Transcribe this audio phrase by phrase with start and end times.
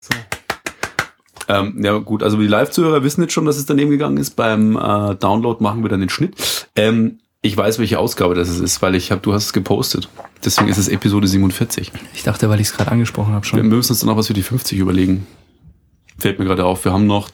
[0.00, 0.14] So.
[1.48, 4.36] Ähm, ja gut, also die Live-Zuhörer wissen jetzt schon, dass es daneben gegangen ist.
[4.36, 6.68] Beim äh, Download machen wir dann den Schnitt.
[6.76, 10.08] Ähm, ich weiß, welche Ausgabe das ist, weil ich habe, du hast es gepostet.
[10.44, 11.90] Deswegen ist es Episode 47.
[12.14, 13.68] Ich dachte, weil ich es gerade angesprochen habe Wir schon.
[13.68, 15.26] müssen uns dann noch was für die 50 überlegen.
[16.18, 16.84] Fällt mir gerade auf.
[16.84, 17.30] Wir haben noch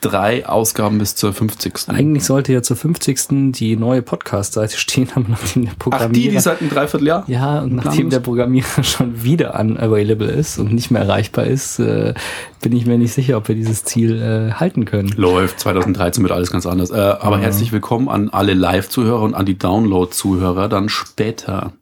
[0.00, 1.88] drei Ausgaben bis zur 50.
[1.88, 3.52] Eigentlich sollte ja zur 50.
[3.52, 6.12] die neue Podcast-Seite stehen, aber nachdem der Ach, Programmierer...
[6.12, 7.24] die, die seit einem Dreivierteljahr?
[7.26, 12.14] ja, und nachdem der Programmierer schon wieder unavailable ist und nicht mehr erreichbar ist, äh,
[12.62, 15.08] bin ich mir nicht sicher, ob wir dieses Ziel äh, halten können.
[15.16, 15.60] Läuft.
[15.60, 16.90] 2013 wird alles ganz anders.
[16.90, 21.72] Äh, aber herzlich willkommen an alle Live-Zuhörer und an die Download-Zuhörer dann später.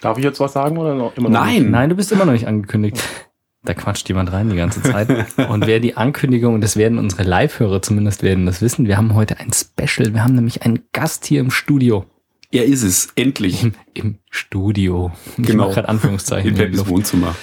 [0.00, 1.70] Darf ich jetzt was sagen oder noch immer noch Nein!
[1.70, 3.02] Nein, du bist immer noch nicht angekündigt.
[3.62, 5.08] Da quatscht jemand rein die ganze Zeit.
[5.50, 9.14] Und wer die Ankündigung, und das werden unsere Live-Hörer zumindest werden das wissen, wir haben
[9.14, 10.14] heute ein Special.
[10.14, 12.06] Wir haben nämlich einen Gast hier im Studio.
[12.52, 13.10] Er ist es.
[13.16, 13.62] Endlich.
[13.62, 15.12] Im, im Studio.
[15.36, 15.64] Ich Genau.
[15.66, 16.50] mache gerade Anführungszeichen.
[16.52, 16.86] In Peppis.
[16.88, 17.36] Wohnzimmer.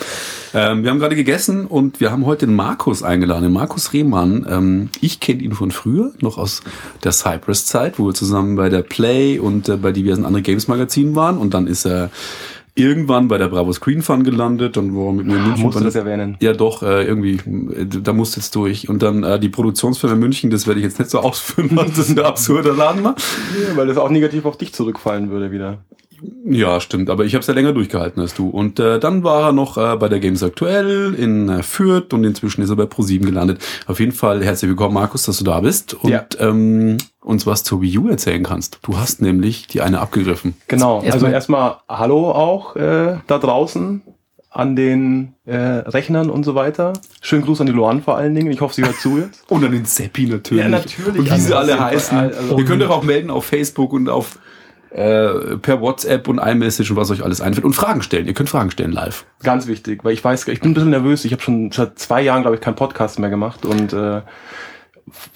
[0.54, 3.44] Ähm, wir haben gerade gegessen und wir haben heute den Markus eingeladen.
[3.44, 4.46] Den Markus Rehmann.
[4.50, 6.62] Ähm, ich kenne ihn von früher, noch aus
[7.04, 11.38] der Cypress-Zeit, wo wir zusammen bei der Play und äh, bei diversen anderen Games-Magazinen waren.
[11.38, 12.10] Und dann ist er
[12.78, 15.84] irgendwann bei der Bravo Screen Fun gelandet und wo mit mir in München musst du
[15.84, 16.38] das erwähnen?
[16.40, 18.90] ja, doch, äh, irgendwie, äh, da musst jetzt durch.
[18.90, 22.10] Und dann äh, die Produktionsfirma München, das werde ich jetzt nicht so ausführen, was das
[22.10, 23.16] ein absurder Laden war.
[23.68, 25.80] Ja, weil das auch negativ auf dich zurückfallen würde wieder.
[26.46, 28.50] Ja, stimmt, aber ich habe es ja länger durchgehalten als du.
[28.50, 32.24] Und äh, dann war er noch äh, bei der Games Aktuell in äh, Fürth und
[32.24, 33.60] inzwischen ist er bei Pro7 gelandet.
[33.86, 36.26] Auf jeden Fall herzlich willkommen, Markus, dass du da bist und Ja.
[36.40, 38.80] ähm, uns was zur Wii U erzählen kannst.
[38.84, 40.56] Du hast nämlich die eine abgegriffen.
[40.68, 40.96] Genau.
[41.02, 44.02] Erstmal- also erstmal Hallo auch äh, da draußen
[44.50, 46.94] an den äh, Rechnern und so weiter.
[47.22, 48.50] Schönen Gruß an die Luan vor allen Dingen.
[48.52, 49.44] Ich hoffe, sie hört zu jetzt.
[49.52, 50.64] Und an den Seppi natürlich.
[50.64, 51.20] Ja, natürlich.
[51.20, 52.18] Und wie sie alle heißen.
[52.18, 54.40] also- Ihr könnt euch auch melden auf Facebook und auf
[54.98, 57.66] äh, per WhatsApp und iMessage und was euch alles einfällt.
[57.66, 58.26] Und Fragen stellen.
[58.26, 59.26] Ihr könnt Fragen stellen live.
[59.44, 61.24] Ganz wichtig, weil ich weiß, ich bin ein bisschen nervös.
[61.24, 64.22] Ich habe schon seit zwei Jahren, glaube ich, keinen Podcast mehr gemacht und äh,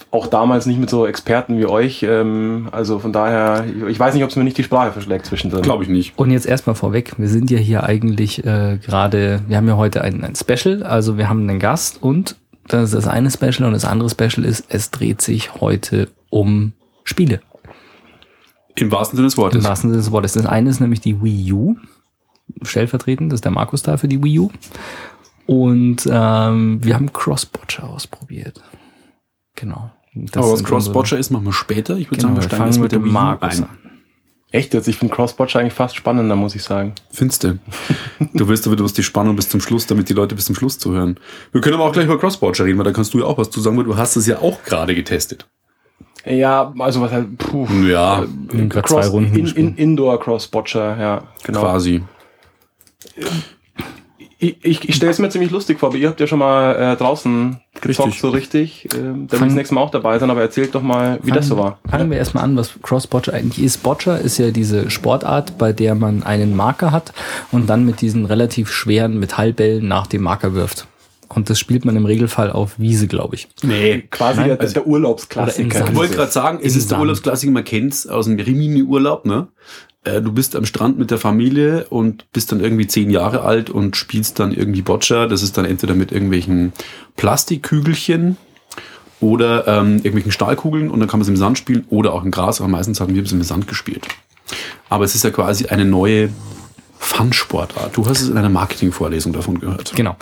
[0.09, 2.01] auch damals nicht mit so Experten wie euch.
[2.01, 5.27] Ähm, also von daher, ich, ich weiß nicht, ob es mir nicht die Sprache verschlägt
[5.27, 5.61] zwischendrin.
[5.61, 6.17] Glaube ich nicht.
[6.17, 10.01] Und jetzt erstmal vorweg, wir sind ja hier eigentlich äh, gerade, wir haben ja heute
[10.01, 12.35] ein, ein Special, also wir haben einen Gast und
[12.67, 16.73] das ist das eine Special und das andere Special ist, es dreht sich heute um
[17.03, 17.41] Spiele.
[18.75, 19.63] Im wahrsten Sinne des Im Wortes.
[19.63, 20.33] wahrsten Sinne des Wortes.
[20.33, 21.75] Das eine ist nämlich die Wii U,
[22.63, 24.49] stellvertretend, das ist der Markus da für die Wii U.
[25.47, 28.61] Und ähm, wir haben Cross-Botcher ausprobiert.
[29.55, 29.91] Genau.
[30.13, 31.97] Das Aber was Cross-Botcher ist, machen wir später.
[31.97, 33.63] Ich würde Genau, sagen, wir steigen fangen jetzt mit mit dem Markus ein.
[33.63, 33.69] an.
[34.53, 34.89] Echt jetzt?
[34.89, 36.93] Ich finde Crossbotcher eigentlich fast spannender, muss ich sagen.
[37.09, 37.57] Findest du?
[38.33, 40.77] Du willst aber bloß die Spannung bis zum Schluss, damit die Leute bis zum Schluss
[40.77, 41.17] zuhören.
[41.53, 43.49] Wir können aber auch gleich über Cross-Botcher reden, weil da kannst du ja auch was
[43.49, 45.47] zu sagen, weil du hast es ja auch gerade getestet.
[46.25, 47.67] Ja, also was halt, puh.
[47.87, 49.75] Ja, Wir haben gerade zwei Cross, Runden in, in.
[49.75, 51.61] Indoor Crossbotcher, ja, genau.
[51.61, 52.03] quasi.
[54.43, 56.75] Ich, ich, ich stelle es mir ziemlich lustig vor, aber ihr habt ja schon mal
[56.75, 58.21] äh, draußen gezockt, Richtig.
[58.21, 58.87] so richtig.
[58.95, 61.47] Ähm, da ich das nächste Mal auch dabei sein, aber erzählt doch mal, wie das
[61.47, 61.77] so war.
[61.87, 63.83] Fangen wir erstmal an, was Cross-Botcher eigentlich ist.
[63.83, 67.13] Botcher ist ja diese Sportart, bei der man einen Marker hat
[67.51, 70.87] und dann mit diesen relativ schweren Metallbällen nach dem Marker wirft.
[71.33, 73.47] Und das spielt man im Regelfall auf Wiese, glaube ich.
[73.63, 74.03] Nee.
[74.11, 75.85] Quasi Nein, der, also- der Urlaubsklassiker.
[75.89, 76.99] Ich wollte gerade sagen, es ist der.
[76.99, 79.47] Urlaubsklassiker, man kennt's aus dem Rimini-Urlaub, ne?
[80.03, 83.69] Äh, Du bist am Strand mit der Familie und bist dann irgendwie zehn Jahre alt
[83.69, 85.27] und spielst dann irgendwie Boccia.
[85.27, 86.73] Das ist dann entweder mit irgendwelchen
[87.17, 88.37] Plastikkügelchen
[89.19, 92.31] oder ähm, irgendwelchen Stahlkugeln und dann kann man es im Sand spielen oder auch im
[92.31, 94.07] Gras, aber meistens haben wir es im Sand gespielt.
[94.89, 96.29] Aber es ist ja quasi eine neue
[97.03, 97.97] Fun-Sportart.
[97.97, 99.93] Du hast es in einer Marketingvorlesung davon gehört.
[99.95, 100.15] Genau.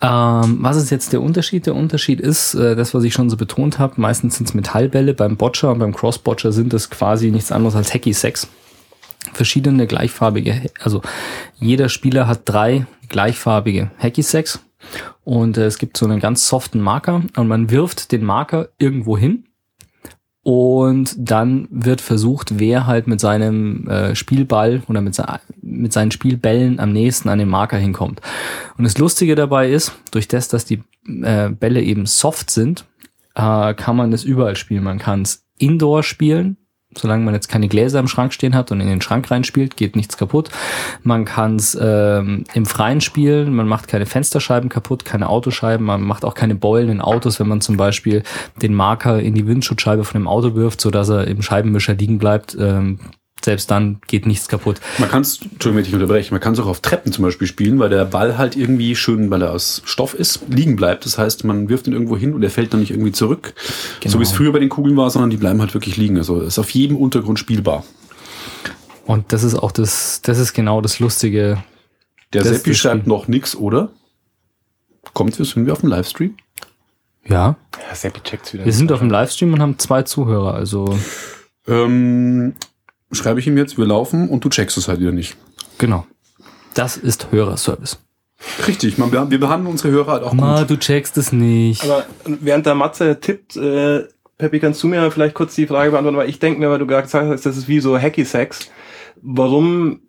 [0.00, 1.66] Ähm, was ist jetzt der Unterschied?
[1.66, 5.12] Der Unterschied ist, äh, das, was ich schon so betont habe, meistens sind es Metallbälle.
[5.12, 8.46] Beim Botcher und beim Cross-Botcher sind es quasi nichts anderes als Hacky-Sacks.
[9.32, 11.02] Verschiedene gleichfarbige, also
[11.58, 14.60] jeder Spieler hat drei gleichfarbige Hacky-Sacks
[15.24, 19.18] und äh, es gibt so einen ganz soften Marker und man wirft den Marker irgendwo
[19.18, 19.44] hin
[20.42, 25.26] und dann wird versucht, wer halt mit seinem äh, Spielball oder mit, se
[25.60, 28.20] mit seinen Spielbällen am nächsten an den Marker hinkommt.
[28.78, 32.86] Und das Lustige dabei ist, durch das, dass die äh, Bälle eben soft sind,
[33.34, 34.84] äh, kann man das überall spielen.
[34.84, 36.56] Man kann es indoor spielen,
[36.96, 39.94] solange man jetzt keine Gläser im Schrank stehen hat und in den Schrank reinspielt, geht
[39.94, 40.50] nichts kaputt.
[41.02, 46.02] Man kann es ähm, im Freien spielen, man macht keine Fensterscheiben kaputt, keine Autoscheiben, man
[46.02, 48.22] macht auch keine Beulen in Autos, wenn man zum Beispiel
[48.60, 52.56] den Marker in die Windschutzscheibe von dem Auto wirft, sodass er im Scheibenwischer liegen bleibt.
[52.58, 52.98] Ähm,
[53.44, 54.80] selbst dann geht nichts kaputt.
[54.98, 57.46] Man kann es, Entschuldigung, wenn ich unterbreche, man kann es auch auf Treppen zum Beispiel
[57.46, 61.06] spielen, weil der Ball halt irgendwie schön, weil er aus Stoff ist, liegen bleibt.
[61.06, 63.54] Das heißt, man wirft ihn irgendwo hin und er fällt dann nicht irgendwie zurück,
[64.00, 64.12] Genau.
[64.12, 66.18] so wie es früher bei den Kugeln war, sondern die bleiben halt wirklich liegen.
[66.18, 67.84] Also ist auf jedem Untergrund spielbar.
[69.06, 71.62] Und das ist auch das, das ist genau das Lustige.
[72.32, 73.90] Der Das- Seppi das schreibt noch nix, oder?
[75.14, 76.36] Kommt, wir sind wir auf dem Livestream?
[77.26, 77.56] Ja,
[77.88, 78.64] Ja, Seppi checkt's wieder.
[78.64, 80.54] wir sind auf dem Livestream und haben zwei Zuhörer.
[80.54, 80.96] Also
[81.66, 82.54] Ähm,
[83.12, 85.36] schreibe ich ihm jetzt, wir laufen und du checkst es halt wieder nicht.
[85.78, 86.06] genau.
[86.74, 87.98] Das ist Hörerservice.
[88.68, 90.70] Richtig, man, wir wir behandeln unsere Hörer halt auch Ma, gut.
[90.70, 91.82] du checkst es nicht.
[91.82, 94.04] Aber während der Matze tippt, äh,
[94.38, 96.86] Peppi, kannst du mir vielleicht kurz die Frage beantworten, weil ich denke mir, weil du
[96.86, 98.70] gerade gesagt hast, das ist wie so Hacky-Sex.
[99.20, 100.00] Warum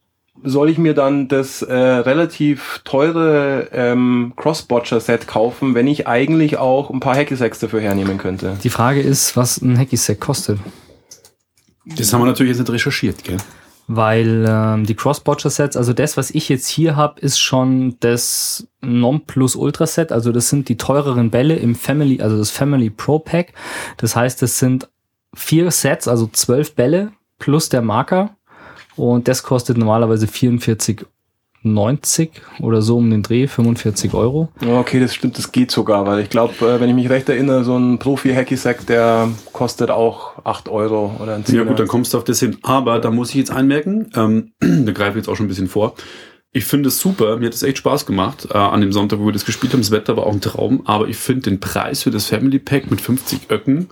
[0.44, 6.90] soll ich mir dann das äh, relativ teure ähm, Cross-Botcher-Set kaufen, wenn ich eigentlich auch
[6.92, 8.56] ein paar Hacky-Sacks dafür hernehmen könnte?
[8.64, 10.60] Die Frage ist, was ein Hacky-Sack kostet.
[11.86, 13.38] Das haben wir natürlich jetzt nicht recherchiert, gell?
[13.88, 20.12] Weil ähm, die Cross-Botcher-Sets, also das, was ich jetzt hier habe, ist schon das Non-Plus-Ultra-Set.
[20.12, 23.54] Also das sind die teureren Bälle im Family, also das Family Pro Pack.
[23.98, 24.88] Das heißt, das sind
[25.34, 28.36] vier Sets, also zwölf Bälle plus der Marker.
[28.96, 30.28] Und das kostet normalerweise
[31.64, 32.30] 44,90
[32.62, 34.50] oder so um den Dreh, 45 Euro.
[34.66, 37.64] Okay, das stimmt, das geht sogar, weil ich glaube, äh, wenn ich mich recht erinnere,
[37.64, 41.66] so ein Profi-Hacky-Sack, der kostet auch 8 Euro oder ein Ja Zehner.
[41.66, 42.58] gut, dann kommst du auf das hin.
[42.64, 44.52] Aber da muss ich jetzt anmerken, ähm,
[44.86, 45.96] da greife ich jetzt auch schon ein bisschen vor.
[46.54, 49.26] Ich finde es super, mir hat es echt Spaß gemacht äh, an dem Sonntag, wo
[49.26, 49.82] wir das gespielt haben.
[49.82, 52.92] Das Wetter war auch ein Traum, aber ich finde den Preis für das Family Pack
[52.92, 53.88] mit 50 Öcken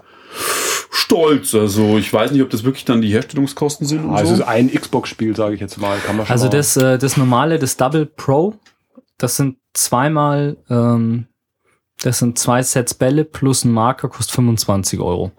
[0.90, 1.54] stolz.
[1.56, 4.44] Also ich weiß nicht, ob das wirklich dann die Herstellungskosten sind und Also es so.
[4.44, 5.98] ist ein Xbox-Spiel, sage ich jetzt mal.
[6.00, 8.56] Kann man schon Also mal- das, äh, das normale, das Double Pro,
[9.18, 11.28] das sind zweimal, ähm,
[12.02, 15.32] das sind zwei Sets Bälle plus ein Marker, kostet 25 Euro.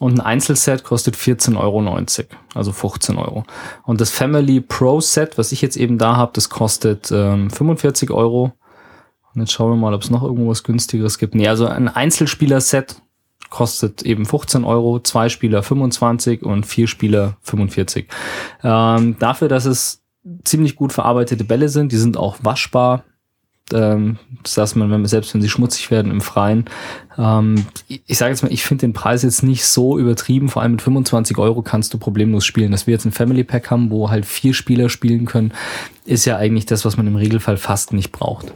[0.00, 1.84] Und ein Einzelset kostet 14,90 Euro,
[2.54, 3.44] also 15 Euro.
[3.84, 8.10] Und das Family Pro Set, was ich jetzt eben da habe, das kostet ähm, 45
[8.10, 8.52] Euro.
[9.34, 11.34] Und jetzt schauen wir mal, ob es noch irgendwo was günstigeres gibt.
[11.36, 12.96] Nee, also ein Einzelspieler-Set
[13.54, 18.08] kostet eben 15 Euro, zwei Spieler 25 und vier Spieler 45.
[18.64, 20.02] Ähm, dafür, dass es
[20.42, 23.04] ziemlich gut verarbeitete Bälle sind, die sind auch waschbar.
[23.72, 26.64] Ähm, das heißt man, wenn man, selbst wenn sie schmutzig werden im Freien.
[27.16, 30.48] Ähm, ich sage jetzt mal, ich finde den Preis jetzt nicht so übertrieben.
[30.48, 32.72] Vor allem mit 25 Euro kannst du problemlos spielen.
[32.72, 35.52] Dass wir jetzt ein Family Pack haben, wo halt vier Spieler spielen können,
[36.04, 38.52] ist ja eigentlich das, was man im Regelfall fast nicht braucht.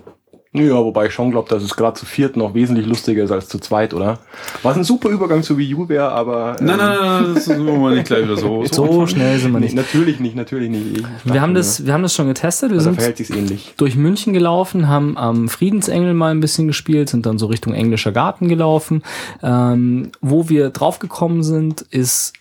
[0.53, 3.49] Ja, wobei ich schon glaube, dass es gerade zu viert noch wesentlich lustiger ist als
[3.49, 4.19] zu zweit, oder?
[4.63, 6.57] Was ein super Übergang zu Wii U wäre, aber...
[6.59, 8.65] ähm, Nein, nein, nein, nein, das ist wir nicht gleich wieder so.
[8.73, 9.77] So schnell sind wir Nee, nicht.
[9.77, 10.99] natürlich nicht, natürlich nicht.
[10.99, 12.71] Ich Wir haben das, wir haben das schon getestet.
[12.71, 13.75] Wir Da sind verhält sich's ähnlich.
[13.77, 18.13] durch München gelaufen, haben am Friedensengel mal ein bisschen gespielt, sind dann so Richtung englischer
[18.13, 19.03] Garten gelaufen.
[19.43, 22.33] Ähm, wo wir draufgekommen sind, ist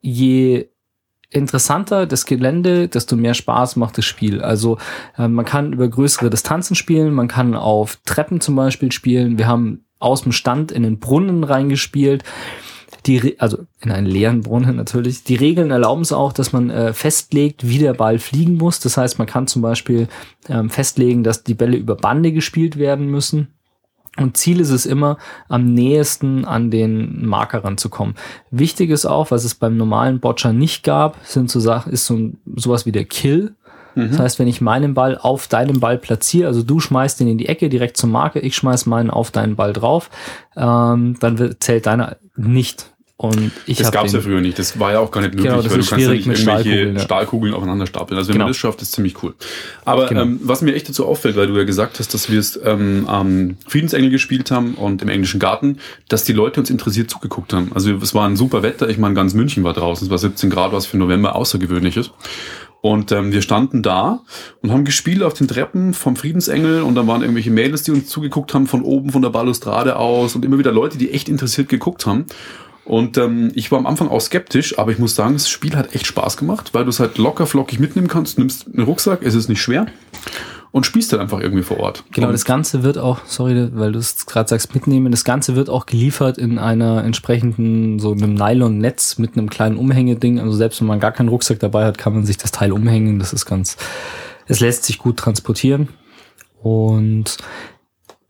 [0.00, 0.68] je
[1.30, 4.40] interessanter das Gelände, desto mehr Spaß macht das Spiel.
[4.40, 4.78] Also
[5.16, 9.38] äh, man kann über größere Distanzen spielen, man kann auf Treppen zum Beispiel spielen.
[9.38, 12.24] Wir haben aus dem Stand in den Brunnen reingespielt.
[13.06, 15.22] Die, also in einen leeren Brunnen natürlich.
[15.24, 18.80] Die Regeln erlauben es auch, dass man äh, festlegt, wie der Ball fliegen muss.
[18.80, 20.08] Das heißt, man kann zum Beispiel
[20.48, 23.57] ähm, festlegen, dass die Bälle über Bande gespielt werden müssen.
[24.18, 25.18] Und Ziel ist es immer,
[25.48, 28.14] am nächsten an den Marker ranzukommen.
[28.50, 32.14] Wichtig ist auch, was es beim normalen Boccia nicht gab, sind so Sachen, ist so
[32.14, 33.54] ein, sowas wie der Kill.
[34.10, 37.38] Das heißt, wenn ich meinen Ball auf deinen Ball platziere, also du schmeißt den in
[37.38, 40.10] die Ecke direkt zum Marker, ich schmeiß meinen auf deinen Ball drauf,
[40.56, 42.92] ähm, dann wird, zählt deiner nicht.
[43.20, 44.60] Und ich Das gab es ja früher nicht.
[44.60, 46.26] Das war ja auch gar nicht möglich, Genau, das weil du ist kannst ja schwierig
[46.26, 47.02] nicht mit irgendwelche Stahlkugeln, ja.
[47.02, 48.16] Stahlkugeln aufeinander stapeln.
[48.16, 48.44] Also wenn Genau.
[48.44, 49.34] man das schafft, ist ziemlich cool.
[49.84, 50.22] Aber Genau.
[50.22, 53.06] ähm, was mir echt dazu auffällt, weil du ja gesagt hast, dass wir es ähm,
[53.08, 55.78] am Friedensengel gespielt haben und im englischen Garten,
[56.08, 57.72] dass die Leute uns interessiert zugeguckt haben.
[57.74, 58.88] Also es war ein super Wetter.
[58.88, 60.06] Ich meine, ganz München war draußen.
[60.06, 62.12] Es war 17 Grad, was für November außergewöhnlich ist.
[62.82, 64.20] Und ähm, wir standen da
[64.62, 68.06] und haben gespielt auf den Treppen vom Friedensengel und da waren irgendwelche Mädels, die uns
[68.06, 71.68] zugeguckt haben von oben von der Balustrade aus und immer wieder Leute, die echt interessiert
[71.68, 72.26] geguckt haben.
[72.88, 75.94] Und ähm, ich war am Anfang auch skeptisch, aber ich muss sagen, das Spiel hat
[75.94, 79.34] echt Spaß gemacht, weil du es halt locker flockig mitnehmen kannst, nimmst einen Rucksack, es
[79.34, 79.88] ist nicht schwer
[80.70, 82.04] und spielst dann einfach irgendwie vor Ort.
[82.12, 85.54] Genau, und das Ganze wird auch, sorry, weil du es gerade sagst, mitnehmen, das Ganze
[85.54, 90.40] wird auch geliefert in einer entsprechenden, so einem Nylon-Netz mit einem kleinen Umhängeding.
[90.40, 93.18] Also selbst wenn man gar keinen Rucksack dabei hat, kann man sich das Teil umhängen.
[93.18, 93.76] Das ist ganz,
[94.46, 95.88] es lässt sich gut transportieren.
[96.62, 97.36] Und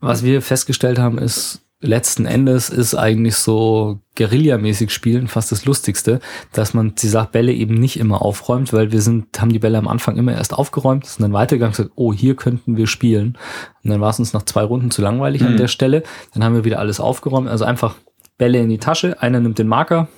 [0.01, 6.19] was wir festgestellt haben, ist, letzten Endes ist eigentlich so Guerilla-mäßig spielen fast das Lustigste,
[6.51, 9.87] dass man die Bälle eben nicht immer aufräumt, weil wir sind, haben die Bälle am
[9.87, 13.37] Anfang immer erst aufgeräumt, sind dann weitergegangen und gesagt, oh, hier könnten wir spielen.
[13.83, 16.03] Und dann war es uns nach zwei Runden zu langweilig an der Stelle.
[16.33, 17.95] Dann haben wir wieder alles aufgeräumt, also einfach
[18.37, 20.09] Bälle in die Tasche, einer nimmt den Marker,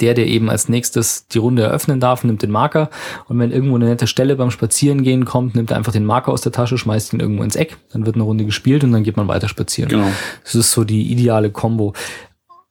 [0.00, 2.90] der, der eben als nächstes die Runde eröffnen darf, nimmt den Marker
[3.28, 6.40] und wenn irgendwo eine nette Stelle beim Spazierengehen kommt, nimmt er einfach den Marker aus
[6.40, 9.16] der Tasche, schmeißt ihn irgendwo ins Eck, dann wird eine Runde gespielt und dann geht
[9.16, 9.90] man weiter spazieren.
[9.90, 10.10] Genau.
[10.42, 11.94] Das ist so die ideale Combo.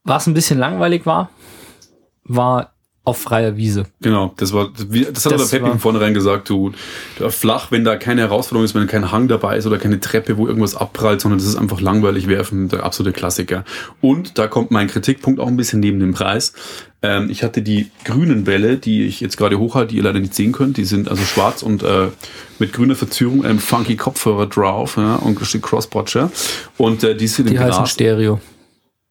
[0.04, 1.30] Was ein bisschen langweilig war,
[2.24, 2.75] war
[3.06, 3.86] auf freier Wiese.
[4.02, 6.72] Genau, das war, das hat Das der Peppi war- von vornherein gesagt, du,
[7.20, 10.38] du flach, wenn da keine Herausforderung ist, wenn kein Hang dabei ist oder keine Treppe,
[10.38, 13.64] wo irgendwas abprallt, sondern das ist einfach langweilig werfen, der absolute Klassiker.
[14.02, 16.54] Und da kommt mein Kritikpunkt auch ein bisschen neben dem Preis.
[17.04, 20.34] Ähm, ich hatte die grünen Bälle, die ich jetzt gerade hochhalte, die ihr leider nicht
[20.34, 22.08] sehen könnt, die sind also schwarz und äh,
[22.58, 26.32] mit grüner Verzierung, einem funky Kopfhörer drauf, ja, und steht Crossbotcher.
[26.78, 27.92] Und äh, die sind Die im heißen Gras.
[27.92, 28.40] Stereo.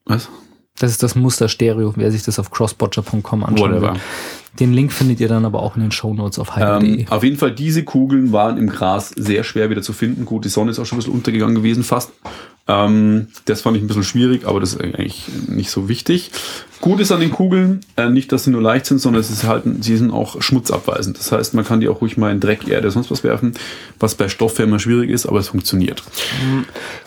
[0.07, 0.29] Was?
[0.79, 3.95] Das ist das Muster Stereo, wer sich das auf crossbotcher.com anschauen Whatever.
[3.95, 4.01] will.
[4.59, 7.01] Den Link findet ihr dann aber auch in den Shownotes auf heide.de.
[7.01, 10.25] Ähm, auf jeden Fall, diese Kugeln waren im Gras sehr schwer wieder zu finden.
[10.25, 12.13] Gut, die Sonne ist auch schon ein bisschen untergegangen gewesen fast.
[12.67, 16.31] Ähm, das fand ich ein bisschen schwierig, aber das ist eigentlich nicht so wichtig.
[16.81, 19.45] Gut ist an den Kugeln, äh, nicht, dass sie nur leicht sind, sondern es ist
[19.45, 21.19] halt, sie sind auch schmutzabweisend.
[21.19, 23.55] Das heißt, man kann die auch ruhig mal in Dreck, Erde, sonst was werfen,
[24.01, 26.03] was bei Stoff immer schwierig ist, aber es funktioniert.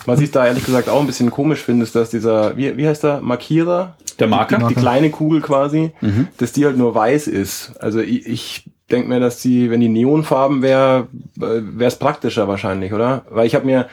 [0.06, 2.88] Was ich da ehrlich gesagt auch ein bisschen komisch finde, ist, dass dieser, wie, wie
[2.88, 3.98] heißt der, Markierer?
[4.20, 4.58] Der Marker?
[4.60, 5.92] Die, die kleine Kugel quasi,
[6.38, 7.74] dass die halt nur weiß ist.
[7.80, 12.94] Also ich, ich denke mir, dass die, wenn die Neonfarben wäre, wäre es praktischer wahrscheinlich,
[12.94, 13.26] oder?
[13.30, 13.88] Weil ich habe mir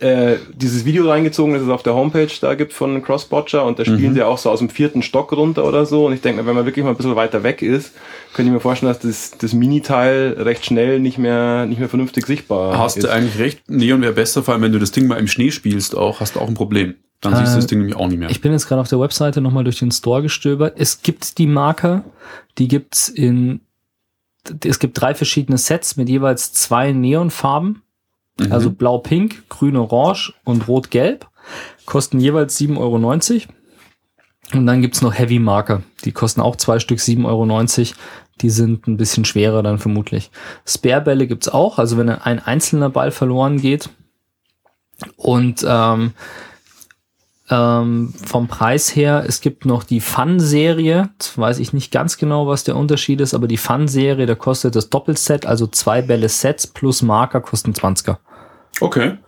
[0.00, 3.84] äh, dieses Video reingezogen, das es auf der Homepage da gibt von Crossbotcher und da
[3.84, 6.06] spielen sie auch so aus dem vierten Stock runter oder so.
[6.06, 7.92] Und ich denke mir, wenn man wirklich mal ein bisschen weiter weg ist,
[8.34, 12.26] könnte ich mir vorstellen, dass das, das Miniteil recht schnell nicht mehr, nicht mehr vernünftig
[12.26, 13.04] sichtbar Hast ist.
[13.04, 15.50] du eigentlich recht, Neon wäre besser, vor allem wenn du das Ding mal im Schnee
[15.50, 16.94] spielst auch, hast du auch ein Problem.
[17.20, 18.30] Dann siehst du Äh, das Ding nämlich auch nicht mehr.
[18.30, 20.74] Ich bin jetzt gerade auf der Webseite nochmal durch den Store gestöbert.
[20.78, 22.02] Es gibt die Marker,
[22.58, 23.60] die gibt's in,
[24.64, 27.82] es gibt drei verschiedene Sets mit jeweils zwei Neonfarben.
[28.38, 28.52] Mhm.
[28.52, 31.28] Also blau-pink, grün-orange und rot-gelb.
[31.86, 32.96] Kosten jeweils 7,90 Euro.
[34.52, 35.82] Und dann gibt's noch Heavy Marker.
[36.04, 37.98] Die kosten auch zwei Stück 7,90 Euro.
[38.40, 40.30] Die sind ein bisschen schwerer dann vermutlich.
[40.66, 41.78] Spare-Bälle gibt's auch.
[41.78, 43.90] Also wenn ein einzelner Ball verloren geht.
[45.16, 46.12] Und ähm,
[47.50, 51.10] ähm, vom Preis her, es gibt noch die Fun-Serie.
[51.36, 54.88] Weiß ich nicht ganz genau, was der Unterschied ist, aber die Fun-Serie, da kostet das
[54.88, 58.18] Doppelset, also zwei Bälle Sets plus Marker kosten 20er.
[58.80, 59.18] okay.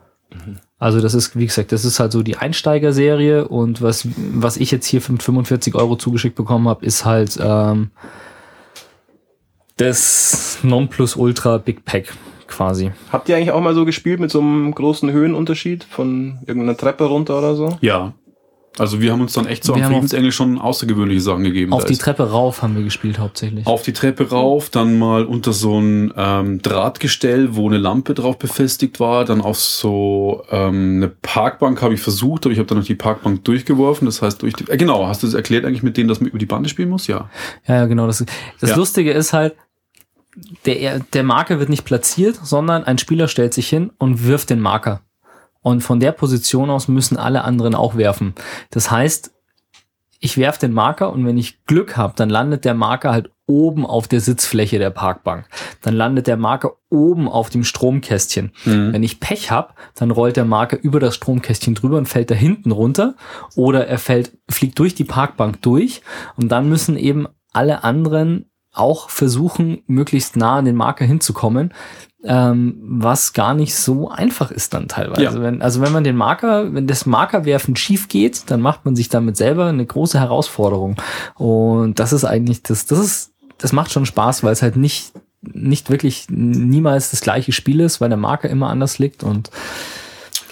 [0.79, 4.73] Also das ist, wie gesagt, das ist halt so die Einsteigerserie und was, was ich
[4.73, 7.91] jetzt hier für 45 Euro zugeschickt bekommen habe, ist halt ähm,
[9.76, 12.12] das Nonplusultra Big Pack
[12.52, 12.92] quasi.
[13.11, 17.04] Habt ihr eigentlich auch mal so gespielt mit so einem großen Höhenunterschied von irgendeiner Treppe
[17.04, 17.76] runter oder so?
[17.80, 18.12] Ja.
[18.78, 21.75] Also wir haben uns dann echt so Wir am Friedensengel schon außergewöhnliche Sachen gegeben.
[21.75, 23.66] Auf Da die ist Treppe rauf haben wir gespielt hauptsächlich.
[23.66, 28.38] auf die Treppe rauf, dann mal unter so ein ähm, Drahtgestell, wo eine Lampe drauf
[28.38, 32.78] befestigt war, dann auf so ähm, eine Parkbank habe ich versucht, aber ich habe dann
[32.78, 34.06] noch die Parkbank durchgeworfen.
[34.06, 36.30] Das heißt, durch die, äh, genau, hast du es erklärt eigentlich mit denen, dass man
[36.30, 37.06] über die Bande spielen muss?
[37.09, 37.28] Ja.
[37.68, 38.06] Ja, ja, genau.
[38.06, 38.25] Das,
[38.61, 38.76] das Ja.
[38.76, 39.54] Lustige ist halt,
[40.67, 44.61] der, der Marker wird nicht platziert, sondern ein Spieler stellt sich hin und wirft den
[44.61, 45.03] Marker.
[45.61, 48.35] Und von der Position aus müssen alle anderen auch werfen.
[48.71, 49.33] Das heißt,
[50.19, 53.85] ich werf den Marker und wenn ich Glück habe, dann landet der Marker halt oben
[53.85, 55.47] auf der Sitzfläche der Parkbank.
[55.83, 58.53] Dann landet der Marker oben auf dem Stromkästchen.
[58.65, 58.93] Mhm.
[58.93, 62.37] Wenn ich Pech hab, dann rollt der Marker über das Stromkästchen drüber und fällt da
[62.37, 63.15] hinten runter.
[63.57, 66.03] Oder er fällt, fliegt durch die Parkbank durch.
[66.37, 71.73] Und dann müssen eben alle anderen auch versuchen, möglichst nah an den Marker hinzukommen,
[72.25, 75.23] ähm, was gar nicht so einfach ist dann teilweise.
[75.23, 75.43] Ja.
[75.43, 79.09] Wenn, also wenn man den Marker, wenn das Markerwerfen schief geht, dann macht man sich
[79.09, 80.97] damit selber eine große Herausforderung.
[81.35, 85.12] Und das ist eigentlich, das, das ist, das macht schon Spaß, weil es halt nicht,
[85.41, 89.50] nicht wirklich niemals das gleiche Spiel ist, weil der Marker immer anders liegt und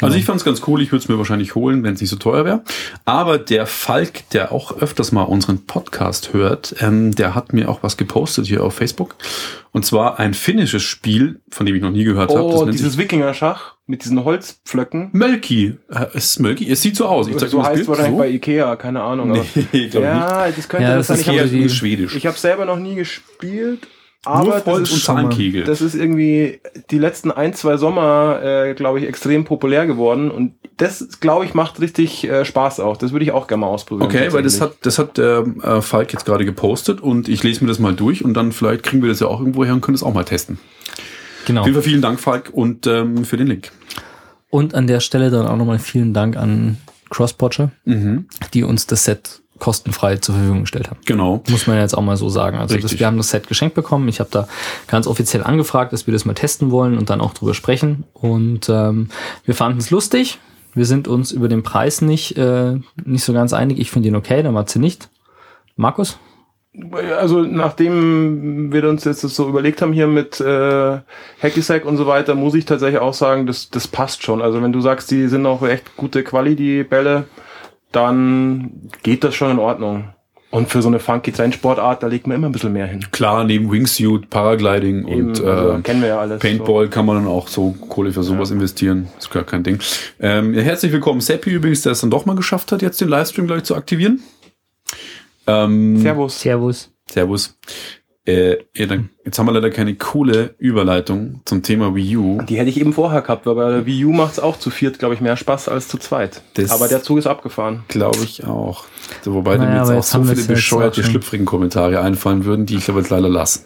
[0.02, 2.10] Also ich fand es ganz cool, ich würde es mir wahrscheinlich holen, wenn es nicht
[2.10, 2.62] so teuer wäre.
[3.04, 7.82] Aber der Falk, der auch öfters mal unseren Podcast hört, ähm, der hat mir auch
[7.82, 9.16] was gepostet hier auf Facebook.
[9.72, 12.42] Und zwar ein finnisches Spiel, von dem ich noch nie gehört habe.
[12.42, 15.10] Oh, dieses Wikinger-Schach mit diesen Holzpflöcken.
[15.12, 15.76] Mölki.
[15.90, 16.70] Äh, ist es Mölki?
[16.70, 17.28] Es sieht so aus.
[17.28, 17.88] Ich zeig dir so mal das heißt Bild.
[17.88, 18.18] wahrscheinlich So?
[18.18, 19.32] bei Ikea, keine Ahnung.
[19.72, 21.16] Nee, glaub ja, das könnte Ja, das das sein.
[21.16, 21.62] ist Ich habe nicht.
[21.62, 22.16] Eher schwedisch.
[22.16, 23.86] ich hab selber noch nie gespielt,
[24.24, 25.64] aber Nur das und Zahnkegel.
[25.64, 26.60] das ist irgendwie
[26.90, 30.30] die letzten ein, zwei Sommer, äh, glaube ich, extrem populär geworden.
[30.30, 32.98] Und das, glaube ich, macht richtig äh, Spaß auch.
[32.98, 34.08] Das würde ich auch gerne mal ausprobieren.
[34.08, 37.64] Okay, weil das hat, das hat der äh, Falk jetzt gerade gepostet und ich lese
[37.64, 39.80] mir das mal durch und dann vielleicht kriegen wir das ja auch irgendwo her und
[39.80, 40.58] können es auch mal testen.
[41.46, 41.62] genau.
[41.62, 43.70] Auf jeden Fall vielen Dank, Falk, und ähm, für den Link.
[44.50, 46.76] Und an der Stelle dann auch nochmal vielen Dank an
[47.08, 47.70] Crosspotcher,
[48.52, 50.98] die uns das Set kostenfrei zur Verfügung gestellt haben.
[51.04, 51.42] Genau.
[51.48, 52.58] Muss man jetzt auch mal so sagen.
[52.58, 54.08] Also das, wir haben das Set geschenkt bekommen.
[54.08, 54.48] Ich habe da
[54.88, 58.04] ganz offiziell angefragt, dass wir das mal testen wollen und dann auch drüber sprechen.
[58.12, 59.10] Und ähm,
[59.44, 60.38] wir fanden es lustig.
[60.74, 63.78] Wir sind uns über den Preis nicht, äh, nicht so ganz einig.
[63.78, 65.08] Ich finde ihn okay, der Matze nicht.
[65.76, 66.18] Markus?
[67.18, 70.98] Also nachdem wir uns jetzt das so überlegt haben hier mit äh,
[71.42, 74.40] Hacky Sack und so weiter, muss ich tatsächlich auch sagen, das, das passt schon.
[74.40, 77.24] Also wenn du sagst, die sind auch echt gute Quali, die Bälle,
[77.92, 80.10] dann geht das schon in Ordnung.
[80.52, 83.06] Und für so eine funky Trendsportart, da legt man immer ein bisschen mehr hin.
[83.12, 86.40] Klar, neben Wingsuit, Paragliding Eben, und also, äh, kennen wir ja alles.
[86.40, 89.06] Paintball kann man dann auch so Kohle für sowas investieren.
[89.16, 89.78] Ist gar kein Ding.
[90.18, 93.08] Ähm, ja, herzlich willkommen, Seppi übrigens, der es dann doch mal geschafft hat, jetzt den
[93.08, 94.20] Livestream gleich zu aktivieren.
[95.46, 96.02] Ähm, So.
[96.02, 96.40] Servus.
[96.40, 96.90] Servus.
[97.08, 97.58] Servus.
[98.30, 102.42] Äh, ja, dann, jetzt haben wir leider keine coole Überleitung zum Thema Wii U.
[102.42, 104.70] Die hätte ich eben vorher gehabt, weil bei der Wii U macht es auch zu
[104.70, 106.42] viert, glaube ich, mehr Spaß als zu zweit.
[106.54, 107.82] Das- Aber der Zug ist abgefahren.
[107.88, 108.84] Glaube ich auch.
[109.22, 112.76] So, wobei Naja, mir jetzt auch jetzt so viele bescheuerte, schlüpfrigen Kommentare einfallen würden, die
[112.76, 113.60] ich aber jetzt leider lasse.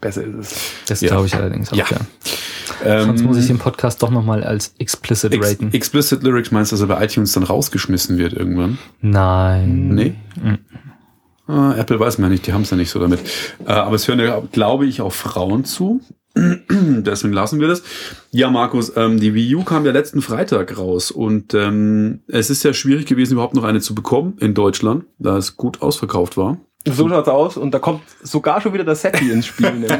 [0.00, 0.56] Besser ist es.
[0.86, 1.08] Das Ja.
[1.08, 1.84] glaube ich allerdings auch, Ja.
[1.90, 1.98] ja.
[2.84, 5.72] Ähm, Sonst muss ich den Podcast doch nochmal als explicit Ex raten.
[5.72, 8.78] Explicit Lyrics meinst du, dass er bei iTunes dann rausgeschmissen wird irgendwann?
[9.00, 9.88] Nein.
[9.94, 10.14] Nee.
[11.50, 13.18] Ah, Apple weiß man ja nicht, die haben es ja nicht so damit.
[13.66, 16.00] Äh, aber es hören ja, glaube ich, auch Frauen zu.
[16.36, 17.82] Deswegen lassen wir das.
[18.30, 22.62] Ja, Markus, ähm, die Wii U kam ja letzten Freitag raus und ähm, es ist
[22.62, 26.58] ja schwierig gewesen, überhaupt noch eine zu bekommen in Deutschland, da es gut ausverkauft war.
[26.86, 29.70] So schaut's aus und da kommt sogar schon wieder der Seppi ins Spiel.
[29.72, 29.90] nämlich.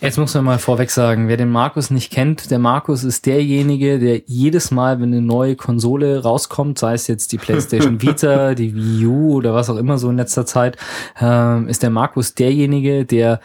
[0.00, 3.98] Jetzt muss man mal vorweg sagen, wer den Markus nicht kennt, der Markus ist derjenige,
[3.98, 8.74] der jedes Mal, wenn eine neue Konsole rauskommt, sei es jetzt die PlayStation Vita, die
[8.74, 10.78] Wii U oder was auch immer so in letzter Zeit,
[11.20, 13.40] ähm, ist der Markus derjenige, der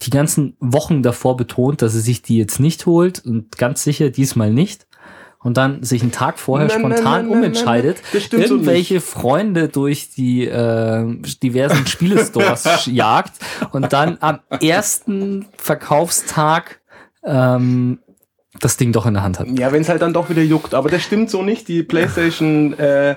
[0.00, 4.08] die ganzen Wochen davor betont, dass er sich die jetzt nicht holt und ganz sicher
[4.08, 4.86] diesmal nicht.
[5.42, 9.68] Und dann sich einen Tag vorher Nein, spontan nein, nein, umentscheidet, stimmt so irgendwelche Freunde
[9.68, 11.06] durch die äh,
[11.42, 13.32] diversen Spielestores jagt
[13.72, 16.80] und dann am ersten Verkaufstag
[17.24, 18.00] ähm,
[18.58, 19.46] das Ding doch in der Hand hat.
[19.48, 20.74] ja, wenn es halt dann doch wieder juckt.
[20.74, 21.68] Aber das stimmt so nicht.
[21.68, 23.16] Die PlayStation äh,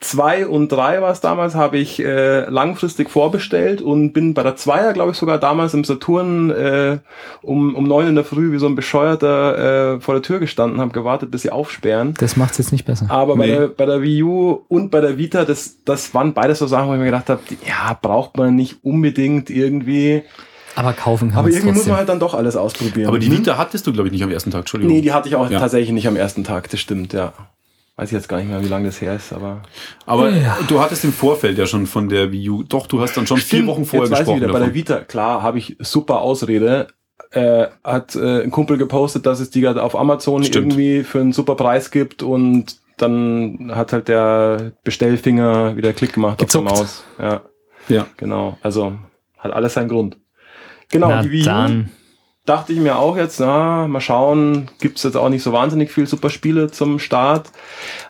[0.00, 4.54] 2 und 3 war es damals, habe ich äh, langfristig vorbestellt und bin bei der
[4.56, 6.98] 2er, glaube ich, sogar damals im Saturn äh,
[7.40, 10.80] um, um 9 in der Früh wie so ein Bescheuerter äh, vor der Tür gestanden,
[10.82, 12.12] habe gewartet, bis sie aufsperren.
[12.18, 13.06] Das macht's jetzt nicht besser.
[13.08, 13.52] Aber bei, Nee.
[13.52, 16.88] der, bei der Wii U und bei der Vita, das, das waren beides so Sachen,
[16.88, 20.24] wo ich mir gedacht habe, ja, braucht man nicht unbedingt irgendwie.
[20.74, 21.90] Aber kaufen kann Aber irgendwie muss trotzdem.
[21.92, 23.08] man halt dann doch alles ausprobieren.
[23.08, 23.38] Aber die Hm?
[23.38, 24.94] Vita hattest du, glaube ich, nicht am ersten Tag, Entschuldigung.
[24.94, 25.58] Nee, die hatte ich auch Ja.
[25.58, 27.32] tatsächlich nicht am ersten Tag, das stimmt, ja.
[27.98, 29.62] Weiß ich jetzt gar nicht mehr, wie lange das her ist, aber.
[30.04, 30.58] aber Ja.
[30.68, 33.38] du hattest im Vorfeld ja schon von der Wii U, doch, du hast dann schon
[33.38, 34.74] vier Stimmt, Wochen vorher jetzt weiß ich gesprochen wieder, bei der davon.
[34.74, 36.88] Vita, klar, habe ich super Ausrede.
[37.30, 40.72] Äh, hat äh, ein Kumpel gepostet, dass es die gerade auf Amazon Stimmt.
[40.74, 46.38] irgendwie für einen super Preis gibt und dann hat halt der Bestellfinger wieder Klick gemacht
[46.38, 46.70] Gezuckt.
[46.70, 46.74] auf
[47.18, 47.42] der Maus.
[47.88, 48.06] Ja, Ja.
[48.18, 48.58] genau.
[48.62, 48.92] Also
[49.38, 50.18] hat alles seinen Grund.
[50.90, 51.90] Genau, Na die Wii U dann.
[52.46, 56.06] Dachte ich mir auch jetzt, na, mal schauen, gibt's jetzt auch nicht so wahnsinnig viel
[56.06, 57.50] super Spiele zum Start.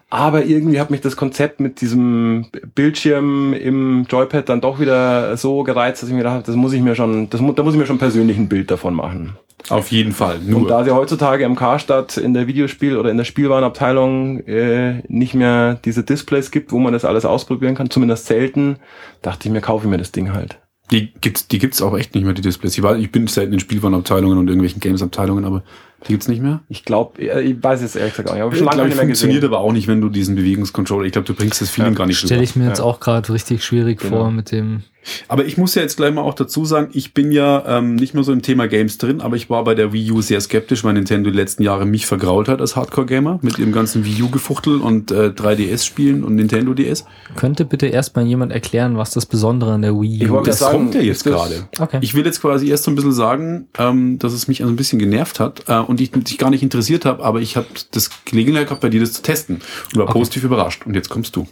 [0.09, 5.65] Aber irgendwie hat mich das Konzept mit diesem Bildschirm im Joypad dann doch wieder so
[5.65, 7.81] gereizt, dass ich mir gedacht habe, das muss ich mir schon, das, da muss ich
[7.81, 9.37] mir schon persönlich ein Bild davon machen.
[9.69, 10.37] Auf jeden Fall.
[10.37, 10.69] Und Nur.
[10.69, 15.75] da sie heutzutage im Karstadt in der Videospiel- oder in der Spielwarenabteilung äh, nicht mehr
[15.85, 18.77] diese Displays gibt, wo man das alles ausprobieren kann, zumindest selten,
[19.23, 20.61] dachte ich mir, kaufe ich mir das Ding halt.
[20.91, 22.77] Die gibt's, die gibt's auch echt nicht mehr, die Displays.
[22.77, 25.63] Ich, war, ich bin selten in Spielwarenabteilungen und irgendwelchen Games-Abteilungen, aber
[26.05, 26.61] die gibt's nicht mehr.
[26.69, 29.41] Ich glaube, ich weiß jetzt ehrlich gesagt auch nicht, aber lange Glaub nicht ich, funktioniert
[29.43, 29.55] gesehen.
[29.55, 32.07] aber auch nicht, wenn du diesen Bewegungscontroller, ich glaube, du bringst das Feeling Ja, gar
[32.07, 32.85] nicht Stelle ich mir jetzt Ja.
[32.85, 34.17] auch gerade richtig schwierig Genau.
[34.19, 34.83] vor mit dem.
[35.29, 38.15] Aber ich muss ja jetzt gleich mal auch dazu sagen, ich bin ja ähm, nicht
[38.15, 40.83] mehr so im Thema Games drin, aber ich war bei der Wii U sehr skeptisch,
[40.83, 44.81] weil Nintendo die letzten Jahre mich vergrault hat als Hardcore-Gamer mit ihrem ganzen Wii U-Gefuchtel
[44.81, 47.05] und äh, 3DS-Spielen und Nintendo DS.
[47.37, 50.61] Könnte bitte erstmal jemand erklären, was das Besondere an der Wii Ich U wollte ist?
[50.61, 51.69] Das sagen, kommt ja jetzt gerade.
[51.79, 51.99] Okay.
[52.01, 54.77] Ich will jetzt quasi erst so ein bisschen sagen, ähm, dass es mich also ein
[54.77, 58.11] bisschen genervt hat äh, und ich dich gar nicht interessiert habe, aber ich habe das
[58.25, 59.57] Gelegenheit gehabt, bei dir das zu testen
[59.93, 60.13] und war Okay.
[60.19, 60.87] positiv überrascht.
[60.87, 61.47] Und jetzt kommst du.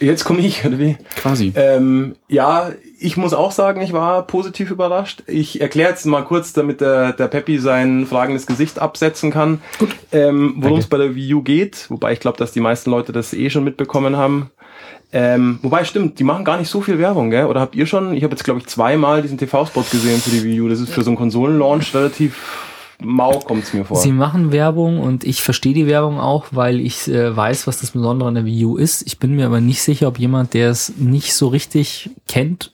[0.00, 0.96] Jetzt komme ich, oder wie?
[1.16, 1.52] Quasi.
[1.54, 5.22] Ähm, ja, ich muss auch sagen, ich war positiv überrascht.
[5.28, 9.90] Ich erkläre jetzt mal kurz, damit der, der Peppi sein fragendes Gesicht absetzen kann, Gut.
[10.12, 11.86] ähm, worum es bei der Wii U geht.
[11.90, 14.50] Wobei ich glaube, dass die meisten Leute das eh schon mitbekommen haben.
[15.12, 17.46] Ähm, wobei stimmt, die machen gar nicht so viel Werbung, gell?
[17.46, 18.14] Oder habt ihr schon?
[18.14, 20.68] Ich habe jetzt glaube ich zweimal diesen TV-Spot gesehen für die Wii U.
[20.68, 22.36] Das ist für so einen Konsolenlaunch relativ
[23.00, 23.96] mau, kommt's mir vor.
[23.96, 27.92] Sie machen Werbung und ich verstehe die Werbung auch, weil ich äh, weiß, was das
[27.92, 29.06] Besondere an der Wii U ist.
[29.06, 32.72] Ich bin mir aber nicht sicher, ob jemand, der es nicht so richtig kennt,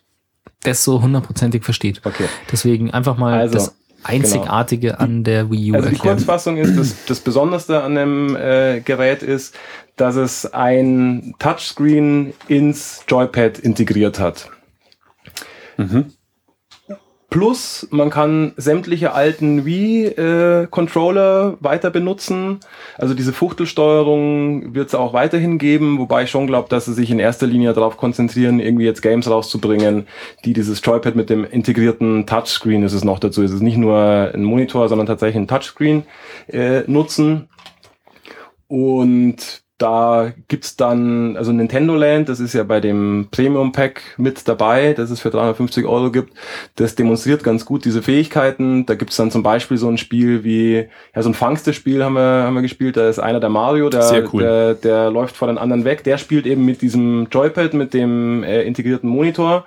[0.62, 2.00] das so hundertprozentig versteht.
[2.04, 2.24] Okay.
[2.52, 6.16] Deswegen einfach mal Also, das Einzigartige an der Wii U Also die erklären.
[6.16, 9.54] Kurzfassung ist, das, das Besonderste an dem äh, Gerät ist,
[9.96, 14.48] dass es ein Touchscreen ins Joypad integriert hat.
[17.30, 22.58] Plus, man kann sämtliche alten Wii-Controller weiter benutzen.
[22.98, 27.08] Also diese Fuchtelsteuerung wird es auch weiterhin geben, wobei ich schon glaube, dass sie sich
[27.08, 30.08] in erster Linie darauf konzentrieren, irgendwie jetzt Games rauszubringen,
[30.44, 34.32] die dieses Joypad mit dem integrierten Touchscreen, ist es noch dazu, ist es nicht nur
[34.34, 36.02] ein Monitor, sondern tatsächlich ein Touchscreen
[36.48, 37.48] äh, nutzen.
[38.66, 44.46] Und da gibt's dann, also Nintendo Land, das ist ja bei dem Premium Pack mit
[44.46, 46.34] dabei, das es für 350 Euro gibt.
[46.76, 48.84] Das demonstriert ganz gut diese Fähigkeiten.
[48.84, 52.44] Da gibt's dann zum Beispiel so ein Spiel wie, ja, so ein Fangste-Spiel haben wir,
[52.44, 52.98] haben wir gespielt.
[52.98, 54.42] Da ist einer der Mario, der, cool.
[54.42, 56.04] der, der läuft vor den anderen weg.
[56.04, 59.64] Der spielt eben mit diesem Joypad, mit dem äh, integrierten Monitor.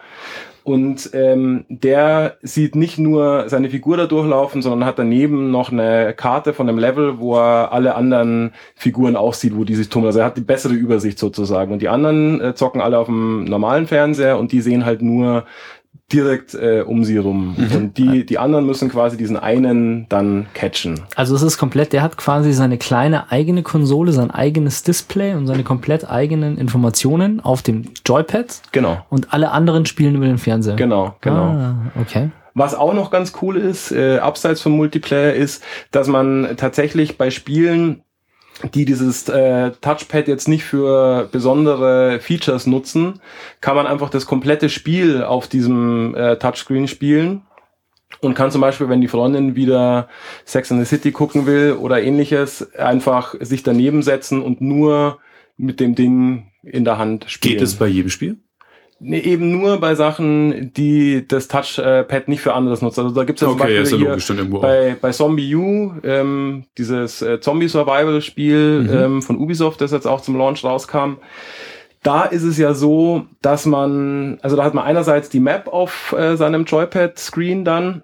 [0.63, 6.13] Und ähm, der sieht nicht nur seine Figur da durchlaufen, sondern hat daneben noch eine
[6.13, 10.07] Karte von einem Level, wo er alle anderen Figuren auch sieht, wo die sich tummeln.
[10.07, 11.73] Also er hat die bessere Übersicht sozusagen.
[11.73, 15.45] Und die anderen äh, zocken alle auf dem normalen Fernseher und die sehen halt nur
[16.11, 17.55] direkt äh, um sie rum.
[17.73, 21.01] Und die, die anderen müssen quasi diesen einen dann catchen.
[21.15, 25.47] Also es ist komplett, der hat quasi seine kleine eigene Konsole, sein eigenes Display und
[25.47, 29.03] seine komplett eigenen Informationen auf dem Joypad Genau.
[29.09, 30.75] und alle anderen spielen über den Fernseher.
[30.75, 31.43] Genau, genau.
[31.45, 32.29] Ah, okay.
[32.55, 37.31] Was auch noch ganz cool ist, äh, abseits vom Multiplayer, ist, dass man tatsächlich bei
[37.31, 38.02] Spielen,
[38.73, 43.19] die dieses äh, Touchpad jetzt nicht für besondere Features nutzen,
[43.61, 47.41] kann man einfach das komplette Spiel auf diesem äh, Touchscreen spielen
[48.21, 50.07] und kann zum Beispiel, wenn die Freundin wieder
[50.45, 55.19] Sex in the City gucken will oder ähnliches, einfach sich daneben setzen und nur
[55.57, 57.55] mit dem Ding in der Hand spielen.
[57.55, 58.37] Geht es bei jedem Spiel?
[59.05, 62.97] Nee, eben nur bei Sachen, die das Touchpad nicht für anderes nutzt.
[62.97, 66.63] Also da gibt es ja zum Okay, Beispiel ja logisch bei, bei Zombie U, ähm,
[66.77, 68.89] dieses äh, Zombie-Survival-Spiel Mhm.
[68.93, 71.17] ähm, von Ubisoft, das jetzt auch zum Launch rauskam.
[72.01, 76.13] Da ist es ja so, dass man, also da hat man einerseits die Map auf
[76.17, 78.03] äh, seinem Joypad-Screen dann,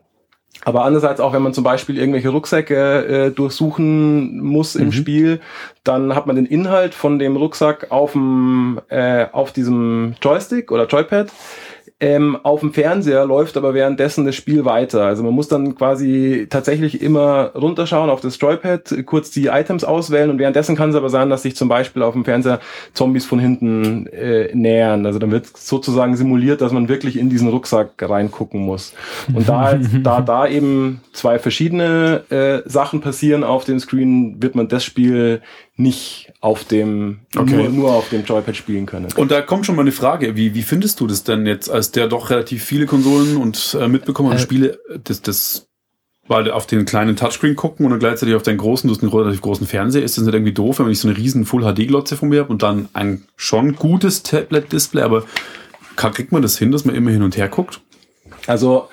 [0.65, 4.91] aber andererseits auch, wenn man zum Beispiel irgendwelche Rucksäcke äh, durchsuchen muss im Mhm.
[4.91, 5.39] Spiel,
[5.83, 10.85] dann hat man den Inhalt von dem Rucksack auf dem äh, auf diesem Joystick oder
[10.85, 11.29] Joypad.
[12.01, 15.03] Ähm, auf dem Fernseher läuft aber währenddessen das Spiel weiter.
[15.03, 20.29] Also man muss dann quasi tatsächlich immer runterschauen auf das Joypad, kurz die Items auswählen
[20.29, 22.61] und währenddessen kann es aber sein, dass sich zum Beispiel auf dem Fernseher
[22.93, 25.05] Zombies von hinten äh, nähern.
[25.05, 28.93] Also dann wird sozusagen simuliert, dass man wirklich in diesen Rucksack reingucken muss.
[29.33, 34.69] Und da, da, da eben zwei verschiedene äh, Sachen passieren auf dem Screen, wird man
[34.69, 35.41] das Spiel
[35.79, 37.55] nicht auf dem, Okay.
[37.55, 39.07] nur, nur auf dem Joypad spielen können.
[39.15, 41.91] Und da kommt schon mal eine Frage, wie, wie findest du das denn jetzt, als
[41.91, 44.39] der doch relativ viele Konsolen und äh, mitbekommen und Äh.
[44.39, 45.67] Spiele, das, das,
[46.27, 49.11] weil auf den kleinen Touchscreen gucken und dann gleichzeitig auf deinen großen, du hast einen
[49.11, 52.29] relativ großen Fernseher, ist das nicht irgendwie doof, wenn ich so eine riesen Full-HD-Glotze von
[52.29, 55.23] mir habe und dann ein schon gutes Tablet-Display, aber
[55.95, 57.81] kriegt man das hin, dass man immer hin und her guckt?
[58.47, 58.89] Also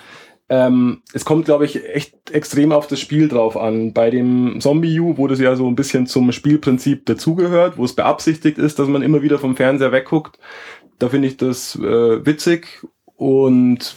[0.48, 3.92] ähm, es kommt, glaube ich, echt extrem auf das Spiel drauf an.
[3.92, 7.94] Bei dem Zombie U, wo das ja so ein bisschen zum Spielprinzip dazugehört, wo es
[7.94, 10.38] beabsichtigt ist, dass man immer wieder vom Fernseher wegguckt,
[10.98, 13.94] da finde ich das äh, witzig und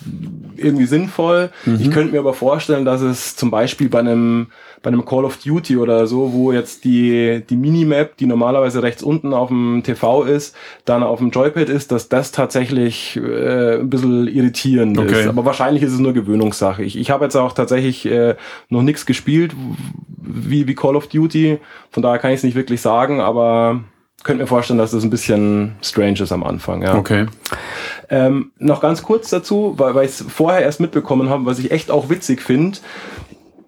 [0.55, 1.51] irgendwie sinnvoll.
[1.79, 4.47] Ich könnte mir aber vorstellen, dass es zum Beispiel bei einem
[4.81, 9.03] bei einem Call of Duty oder so, wo jetzt die, die Minimap, die normalerweise rechts
[9.03, 13.89] unten auf dem TV ist, dann auf dem Joypad ist, dass das tatsächlich äh, ein
[13.89, 15.21] bisschen irritierend Okay.
[15.21, 15.27] ist.
[15.27, 16.83] Aber wahrscheinlich ist es nur Gewöhnungssache.
[16.83, 18.35] Ich, ich habe jetzt auch tatsächlich äh,
[18.69, 19.53] noch nichts gespielt
[20.17, 21.59] wie, wie Call of Duty.
[21.91, 23.81] Von daher kann ich es nicht wirklich sagen, aber
[24.23, 26.81] könnte mir vorstellen, dass das ein bisschen strange ist am Anfang.
[26.81, 26.95] Ja.
[26.95, 27.25] Okay.
[28.09, 31.71] Ähm, noch ganz kurz dazu, weil, weil ich es vorher erst mitbekommen habe, was ich
[31.71, 32.79] echt auch witzig finde.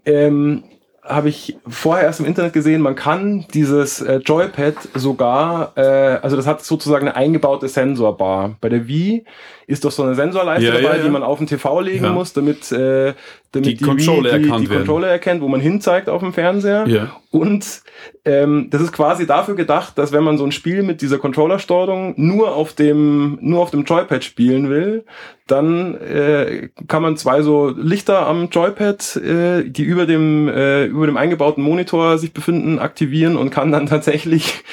[0.05, 0.63] Ähm,
[1.03, 5.81] habe ich vorher erst im Internet gesehen, man kann dieses äh, Joypad sogar, äh,
[6.21, 8.55] also das hat sozusagen eine eingebaute Sensorbar.
[8.61, 9.25] Bei der Wii
[9.71, 11.03] ist doch so eine Sensorleiste Ja, dabei, ja, ja.
[11.03, 13.13] die man auf den TV legen muss, damit, äh,
[13.51, 14.67] damit Die Controller Wii die, die.
[14.67, 16.85] Controller erkennt, wo man hinzeigt auf dem Fernseher.
[16.87, 17.15] Ja.
[17.31, 17.81] Und
[18.25, 22.13] ähm, das ist quasi dafür gedacht, dass wenn man so ein Spiel mit dieser Controllersteuerung
[22.17, 25.05] nur auf dem nur auf dem Joypad spielen will,
[25.47, 31.05] dann äh, kann man zwei so Lichter am Joypad, äh, die über dem äh, über
[31.05, 34.63] dem eingebauten Monitor sich befinden, aktivieren und kann dann tatsächlich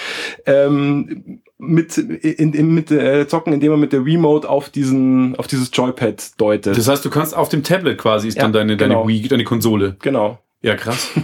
[0.46, 5.46] ähm, mit in, in, mit äh, zocken, indem man mit der Remote auf diesen auf
[5.46, 6.76] dieses Joypad deutet.
[6.76, 9.08] Das heißt, du kannst auf dem Tablet quasi ist Ja, dann deine, deine genau.
[9.08, 9.96] Wii, deine Konsole.
[10.00, 10.38] genau.
[10.60, 11.10] Ja, krass.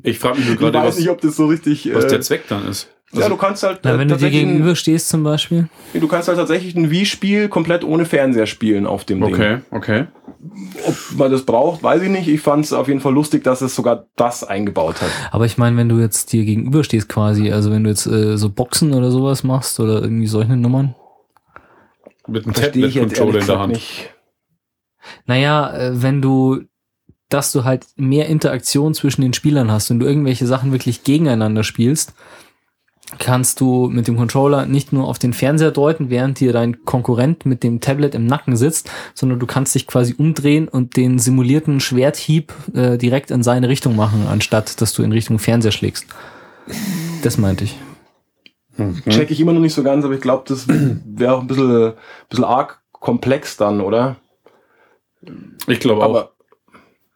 [0.00, 1.92] Ich frage mich nur gerade, was, nicht, ob das so richtig.
[1.92, 2.88] was äh, der Zweck dann ist.
[3.12, 5.68] Ja, du kannst halt Na, äh, wenn du dir tatsächlich ein- gegenüber stehst zum Beispiel.
[5.94, 9.34] Du kannst halt tatsächlich ein Wii-Spiel komplett ohne Fernseher spielen auf dem Ding.
[9.34, 10.06] Okay, okay.
[10.86, 12.28] Ob man das braucht, weiß ich nicht.
[12.28, 15.08] Ich fand es auf jeden Fall lustig, dass es sogar das eingebaut hat.
[15.32, 18.36] Aber ich meine, wenn du jetzt dir gegenüber stehst quasi, also wenn du jetzt äh,
[18.36, 20.94] so Boxen oder sowas machst oder irgendwie solche Nummern.
[22.26, 23.72] Mit einem Verstehe ich jetzt Tablet-Controller in der Hand.
[23.72, 24.14] nicht.
[25.26, 26.60] Naja, äh, wenn du,
[27.30, 31.64] dass du halt mehr Interaktion zwischen den Spielern hast und du irgendwelche Sachen wirklich gegeneinander
[31.64, 32.14] spielst,
[33.18, 37.46] kannst du mit dem Controller nicht nur auf den Fernseher deuten, während dir dein Konkurrent
[37.46, 41.80] mit dem Tablet im Nacken sitzt, sondern du kannst dich quasi umdrehen und den simulierten
[41.80, 46.06] Schwerthieb äh, direkt in seine Richtung machen, anstatt dass du in Richtung Fernseher schlägst.
[47.22, 47.78] Das meinte ich.
[48.76, 49.02] Mhm.
[49.08, 51.94] Check ich immer noch nicht so ganz, aber ich glaube, das wäre auch ein bisschen,
[52.28, 54.16] bisschen arg komplex dann, oder?
[55.66, 56.30] Ich glaube auch.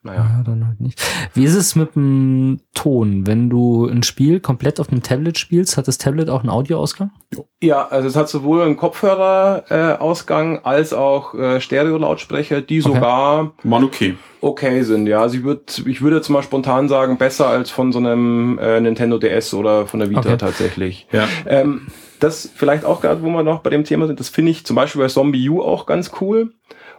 [0.05, 0.21] Naja.
[0.39, 1.01] Ja, dann halt nicht.
[1.33, 3.25] Wie ist es mit dem Ton?
[3.25, 7.13] Wenn du ein Spiel komplett auf einem Tablet spielst, hat das Tablet auch einen Audioausgang?
[7.61, 12.95] Ja, also es hat sowohl einen Kopfhörerausgang äh, als auch äh, Stereo-Lautsprecher, die okay.
[12.95, 14.17] sogar Man okay.
[14.41, 15.07] okay sind.
[15.07, 18.59] Ja, also ich würde ich würde jetzt mal spontan sagen, besser als von so einem
[18.59, 20.37] äh, Nintendo DS oder von der Vita okay.
[20.37, 21.07] tatsächlich.
[21.13, 21.29] Ja.
[21.47, 21.87] Ähm,
[22.19, 24.75] das vielleicht auch gerade, wo wir noch bei dem Thema sind, das finde ich zum
[24.75, 26.53] Beispiel bei Zombie U auch ganz cool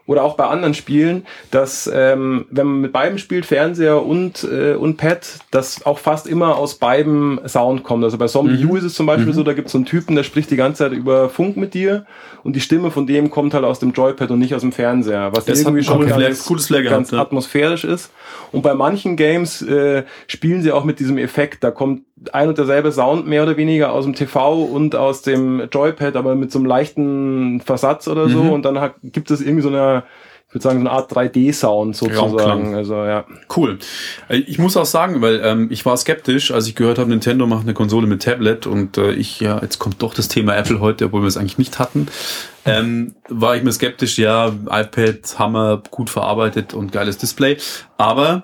[0.06, 4.74] oder auch bei anderen Spielen, dass ähm, wenn man mit beiden spielt, Fernseher und, äh,
[4.74, 8.04] und Pad, dass auch fast immer aus beiden Sound kommt.
[8.04, 8.72] Also bei Zombie mhm.
[8.72, 9.34] U ist es zum Beispiel mhm.
[9.34, 11.74] so, da gibt es so einen Typen, der spricht die ganze Zeit über Funk mit
[11.74, 12.06] dir
[12.44, 15.32] und die Stimme von dem kommt halt aus dem Joypad und nicht aus dem Fernseher,
[15.34, 18.12] was das irgendwie schon ganz, Flair, cooles Flair ganz gehabt, atmosphärisch ist.
[18.52, 22.58] Und bei manchen Games äh, spielen sie auch mit diesem Effekt, da kommt ein und
[22.58, 26.60] derselbe Sound mehr oder weniger aus dem TV und aus dem Joypad, aber mit so
[26.60, 28.44] einem leichten Versatz oder so.
[28.44, 28.52] Mhm.
[28.52, 30.04] Und dann hat, gibt es irgendwie so eine,
[30.48, 32.76] ich würde sagen, so eine Art 3D-Sound sozusagen.
[32.76, 33.26] Also ja.
[33.56, 33.80] Cool.
[34.30, 37.48] Äh, ich muss auch sagen, weil ähm, ich war skeptisch, als ich gehört habe, Nintendo
[37.48, 40.80] macht eine Konsole mit Tablet und äh, ich, ja, jetzt kommt doch das Thema Apple
[40.80, 42.08] heute, obwohl wir es eigentlich nicht hatten.
[42.66, 47.58] Ähm, war ich mir skeptisch, ja, iPad, Hammer, gut verarbeitet und geiles Display.
[47.98, 48.44] Aber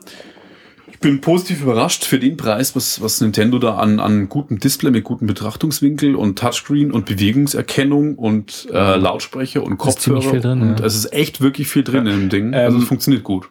[1.00, 4.92] ich bin positiv überrascht für den Preis, was, was Nintendo da an, an gutem Display
[4.92, 10.42] mit gutem Betrachtungswinkel und Touchscreen und Bewegungserkennung und äh, Lautsprecher und Kopfhörer.
[10.42, 10.86] Drin, und ja.
[10.86, 12.12] es ist echt wirklich viel drin ja.
[12.12, 12.54] in dem Ding.
[12.54, 13.50] Also ähm, es funktioniert gut.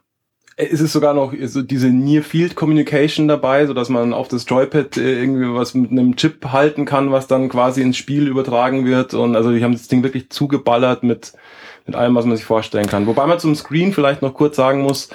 [0.56, 4.44] Es ist sogar noch so diese Near Field Communication dabei, so dass man auf das
[4.46, 8.84] Joypad äh, irgendwie was mit einem Chip halten kann, was dann quasi ins Spiel übertragen
[8.84, 9.14] wird.
[9.14, 11.32] Und also die haben das Ding wirklich zugeballert mit
[11.86, 13.06] mit allem, was man sich vorstellen kann.
[13.06, 15.08] Wobei man zum Screen vielleicht noch kurz sagen muss,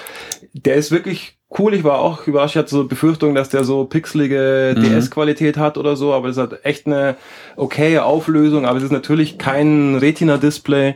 [0.54, 1.74] der ist wirklich cool.
[1.74, 2.56] Ich war auch überrascht.
[2.56, 4.82] Ich hatte so Befürchtung, dass der so pixelige mhm.
[4.82, 7.16] DS-Qualität hat oder so, aber es hat echt eine
[7.56, 8.66] okaye Auflösung.
[8.66, 10.96] Aber es ist natürlich kein Retina-Display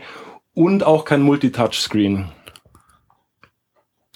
[0.54, 2.30] und auch kein Multitouch-Screen.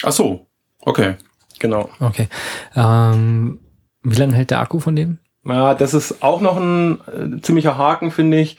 [0.04, 0.48] Ach so,
[0.82, 1.16] okay.
[1.60, 1.90] Genau.
[2.00, 2.28] Okay.
[2.76, 3.60] Ähm,
[4.02, 5.20] wie lange hält der Akku von dem?
[5.46, 8.58] Ja, das ist auch noch ein äh, ziemlicher Haken, finde ich.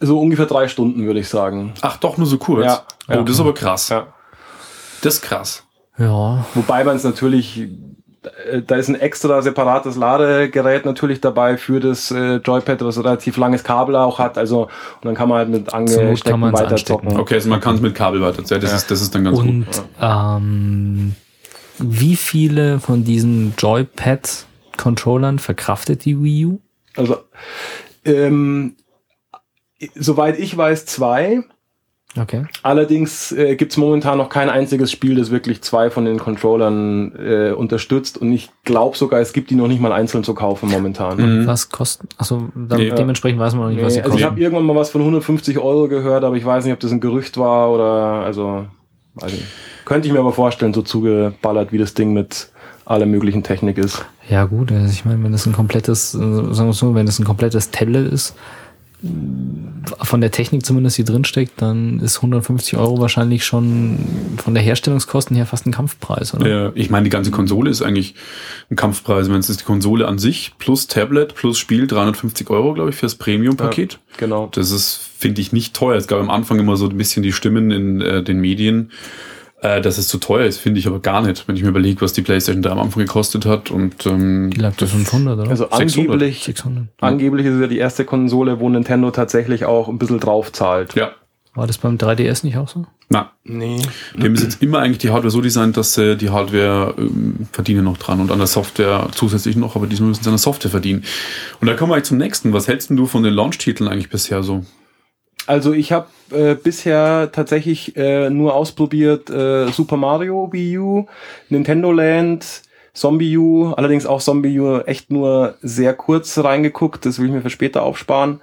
[0.00, 1.74] So ungefähr drei Stunden, würde ich sagen.
[1.82, 2.66] Ach, doch nur so kurz?
[2.66, 2.86] Ja.
[3.08, 3.22] Oh, ja.
[3.22, 3.88] das ist aber krass.
[3.90, 4.08] Ja.
[5.02, 5.63] Das ist krass.
[5.98, 6.44] Ja.
[6.54, 7.68] Wobei man es natürlich,
[8.50, 13.04] äh, da ist ein extra separates Ladegerät natürlich dabei für das äh, Joypad, was ein
[13.04, 14.38] relativ langes Kabel auch hat.
[14.38, 17.16] Also und dann kann man halt mit angesteckten weiter zocken.
[17.18, 18.42] Okay, also man kann es mit Kabel weiter.
[18.42, 18.56] Das, ja.
[18.56, 19.82] ist, das ist dann ganz und, gut.
[20.00, 21.14] Ähm,
[21.78, 26.60] wie viele von diesen Joypad-Controllern verkraftet die Wii U?
[26.96, 27.18] Also
[28.04, 28.76] ähm,
[29.94, 31.42] soweit ich weiß, zwei.
[32.16, 32.44] Okay.
[32.62, 37.12] Allerdings äh, gibt es momentan noch kein einziges Spiel, das wirklich zwei von den Controllern
[37.16, 40.68] äh, unterstützt und ich glaube sogar, es gibt die noch nicht mal einzeln zu kaufen
[40.70, 41.40] momentan.
[41.40, 41.46] Mhm.
[41.46, 42.08] Was kosten?
[42.16, 44.20] Also nee, dementsprechend weiß man noch nicht, nee, was sie also kosten.
[44.20, 46.92] Ich habe irgendwann mal was von 150 Euro gehört, aber ich weiß nicht, ob das
[46.92, 48.66] ein Gerücht war oder also,
[49.20, 49.36] also
[49.84, 52.48] könnte ich mir aber vorstellen, so zugeballert wie das Ding mit
[52.84, 54.04] aller möglichen Technik ist.
[54.28, 57.18] Ja gut, also ich meine, wenn das ein komplettes, äh, sagen wir so, wenn das
[57.18, 58.34] ein komplettes Tablet ist,
[60.02, 63.98] von der Technik zumindest hier drin steckt, dann ist 150 Euro wahrscheinlich schon
[64.38, 66.48] von der Herstellungskosten her fast ein Kampfpreis, oder?
[66.48, 68.14] Ja, ich meine, die ganze Konsole ist eigentlich
[68.70, 69.28] ein Kampfpreis.
[69.28, 72.96] Wenn es ist die Konsole an sich plus Tablet plus Spiel 350 Euro, glaube ich,
[72.96, 73.92] fürs Premium-Paket.
[73.92, 74.48] Ja, genau.
[74.52, 75.96] Das ist, finde ich, nicht teuer.
[75.96, 78.90] Es gab am Anfang immer so ein bisschen die Stimmen in äh, den Medien
[79.64, 82.02] äh, dass es zu teuer ist, finde ich aber gar nicht, wenn ich mir überlege,
[82.02, 83.70] was die PlayStation 3 am Anfang gekostet hat.
[83.70, 85.48] Und, ähm, die lag das 500, oder?
[85.48, 85.98] Also 600.
[85.98, 86.88] angeblich, 600.
[87.00, 90.94] angeblich ist es ja die erste Konsole, wo Nintendo tatsächlich auch ein bisschen drauf zahlt.
[90.94, 91.12] Ja.
[91.54, 92.84] War das beim 3DS nicht auch so?
[93.08, 93.80] Na, nee.
[94.18, 97.84] Die haben jetzt immer eigentlich die Hardware so designt, dass äh, die Hardware ähm, verdienen
[97.84, 100.70] noch dran und an der Software zusätzlich noch, aber diesmal müssen sie an der Software
[100.70, 101.04] verdienen.
[101.60, 102.52] Und da kommen wir eigentlich zum nächsten.
[102.52, 104.64] Was hältst du von den Launch-Titeln eigentlich bisher so?
[105.46, 111.06] Also ich habe äh, bisher tatsächlich äh, nur ausprobiert äh, Super Mario Wii U,
[111.48, 112.62] Nintendo Land,
[112.94, 117.42] Zombie U, allerdings auch Zombie U echt nur sehr kurz reingeguckt, das will ich mir
[117.42, 118.40] für später aufsparen.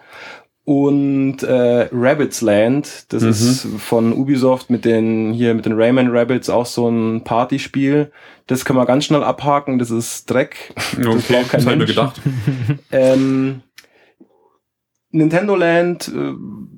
[0.63, 3.29] Und äh, Rabbits Land, das mhm.
[3.29, 8.11] ist von Ubisoft mit den hier mit den Rayman Rabbits auch so ein Partyspiel.
[8.45, 10.73] Das kann man ganz schnell abhaken, das ist Dreck.
[10.97, 11.79] Okay, das braucht kein das Mensch.
[11.79, 12.21] mir gedacht.
[12.91, 13.63] ähm,
[15.11, 16.33] Nintendo Land äh,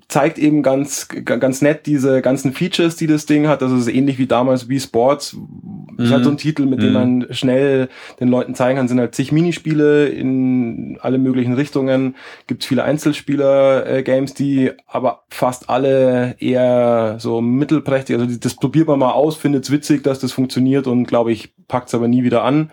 [0.07, 3.61] zeigt eben ganz, ganz nett diese ganzen Features, die das Ding hat.
[3.61, 5.37] Das ist ähnlich wie damals Wii Sports,
[5.97, 6.23] ist halt Mhm.
[6.23, 6.93] so ein Titel, mit dem Mhm.
[6.93, 12.15] man schnell den Leuten zeigen kann, sind halt zig Minispiele in alle möglichen Richtungen,
[12.47, 19.11] gibt viele Einzelspieler-Games, die aber fast alle eher so mittelprächtig, also das probiert man mal
[19.11, 22.71] aus, findet's witzig, dass das funktioniert und glaube ich, packt's aber nie wieder an.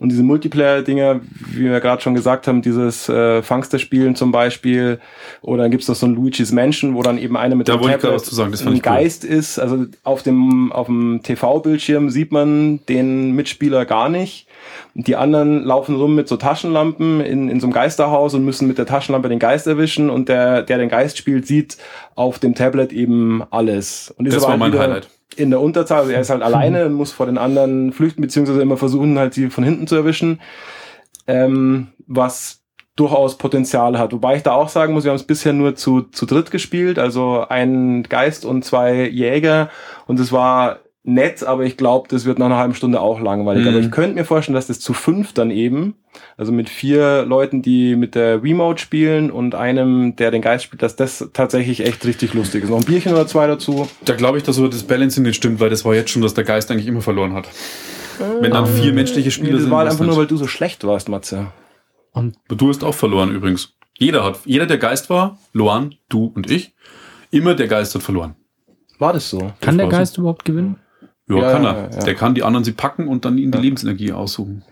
[0.00, 1.20] Und diese Multiplayer-Dinger,
[1.52, 4.98] wie wir gerade schon gesagt haben, dieses äh, Fangster-Spielen zum Beispiel,
[5.42, 7.86] oder dann gibt's noch so ein Luigi's Mansion, wo dann eben eine mit Da dem
[7.86, 8.80] Tablet sagen, das ein cool.
[8.80, 9.58] Geist ist.
[9.58, 14.46] Also auf dem, auf dem TV-Bildschirm sieht man den Mitspieler gar nicht.
[14.94, 18.78] Die anderen laufen rum mit so Taschenlampen in, in so einem Geisterhaus und müssen mit
[18.78, 21.76] der Taschenlampe den Geist erwischen und der, der den Geist spielt, sieht
[22.14, 24.14] auf dem Tablet eben alles.
[24.16, 25.08] Und ist Das aber war mein wieder Highlight.
[25.36, 28.62] In der Unterzahl, also er ist halt alleine und muss vor den anderen flüchten, beziehungsweise
[28.62, 30.40] immer versuchen, halt sie von hinten zu erwischen.
[31.26, 32.60] Ähm, was
[32.96, 34.12] durchaus Potenzial hat.
[34.12, 36.98] Wobei ich da auch sagen muss, wir haben es bisher nur zu, zu dritt gespielt,
[36.98, 39.70] also ein Geist und zwei Jäger.
[40.06, 43.62] Und es war nett, aber ich glaube, das wird nach einer halben Stunde auch langweilig.
[43.64, 43.68] Mhm.
[43.70, 45.94] Aber ich könnte mir vorstellen, dass das zu fünf dann eben,
[46.36, 50.82] also mit vier Leuten, die mit der Remote spielen und einem, der den Geist spielt,
[50.82, 52.70] dass das tatsächlich echt richtig lustig ist.
[52.70, 53.88] Noch ein Bierchen oder zwei dazu.
[54.04, 56.34] Da glaube ich, dass so das Balancing nicht stimmt, weil das war jetzt schon, dass
[56.34, 57.48] der Geist eigentlich immer verloren hat.
[58.40, 59.70] Wenn dann vier menschliche Spieler Nee, das sind.
[59.70, 60.20] war halt was einfach nur, nicht.
[60.20, 61.46] weil du so schlecht warst, Matze.
[62.12, 63.74] Und Du hast auch verloren übrigens.
[63.96, 66.74] Jeder hat, jeder der Geist war, Luan, du und ich,
[67.30, 68.34] immer der Geist hat verloren.
[68.98, 69.52] War das so?
[69.62, 69.98] kann der war so.
[69.98, 70.76] Geist überhaupt gewinnen?
[71.30, 71.90] Ja, Ja, kann ja, er.
[71.92, 72.04] ja.
[72.04, 74.62] Der kann die anderen sie packen und dann ihnen die Lebensenergie aussuchen.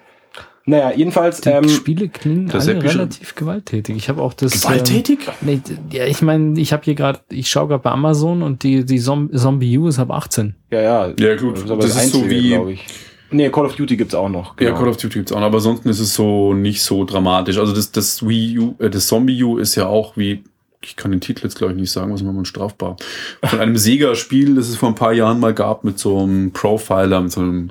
[0.66, 3.96] Naja, jedenfalls, Die ähm, Spiele klingen das alle relativ gewalttätig.
[3.96, 4.60] Ich habe auch das.
[4.60, 5.20] Gewalttätig?
[5.26, 5.60] Ähm, nee,
[5.96, 8.98] ja, ich meine, ich habe hier gerade, ich schaue gerade bei Amazon und die, die
[8.98, 10.54] Zom Zombie U ist ab 18.
[10.70, 11.12] ja, ja.
[11.18, 11.54] Ja, gut.
[11.56, 12.84] Das ist, aber Das das ist so Einzige, wie- glaub ich.
[13.30, 14.58] Nee, Call of Duty gibt's auch noch.
[14.60, 14.78] Ja, genau.
[14.78, 17.58] Call of Duty gibt's auch noch, aber ansonsten ist es so nicht so dramatisch.
[17.58, 20.44] Also das, das Wii U, äh, das Zombie U ist ja auch wie,
[20.80, 22.96] ich kann den Titel jetzt glaube ich nicht sagen, was man strafbar.
[23.42, 27.20] Von einem Sega-Spiel, das es vor ein paar Jahren mal gab, mit so einem Profiler,
[27.20, 27.70] mit so einem,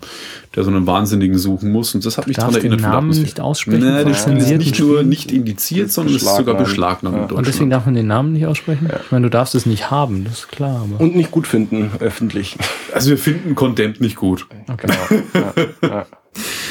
[0.56, 1.96] der so einen Wahnsinnigen suchen muss.
[1.96, 2.82] Und das hat mich daran den erinnert.
[2.82, 6.24] von der Namen nicht aussprechen Nee, das ist zensierten nicht nur nicht indiziert, sondern es
[6.24, 7.32] ist sogar Beschlagnahmt.
[7.32, 7.38] Ja.
[7.38, 8.90] Und deswegen darf man den Namen nicht aussprechen?
[9.06, 10.82] Ich meine, du darfst es nicht haben, das ist klar.
[10.82, 12.58] Aber Und nicht gut finden, öffentlich.
[12.94, 14.48] Also wir finden Content nicht gut.
[14.66, 14.94] Genau.
[15.34, 16.06] ja, ja.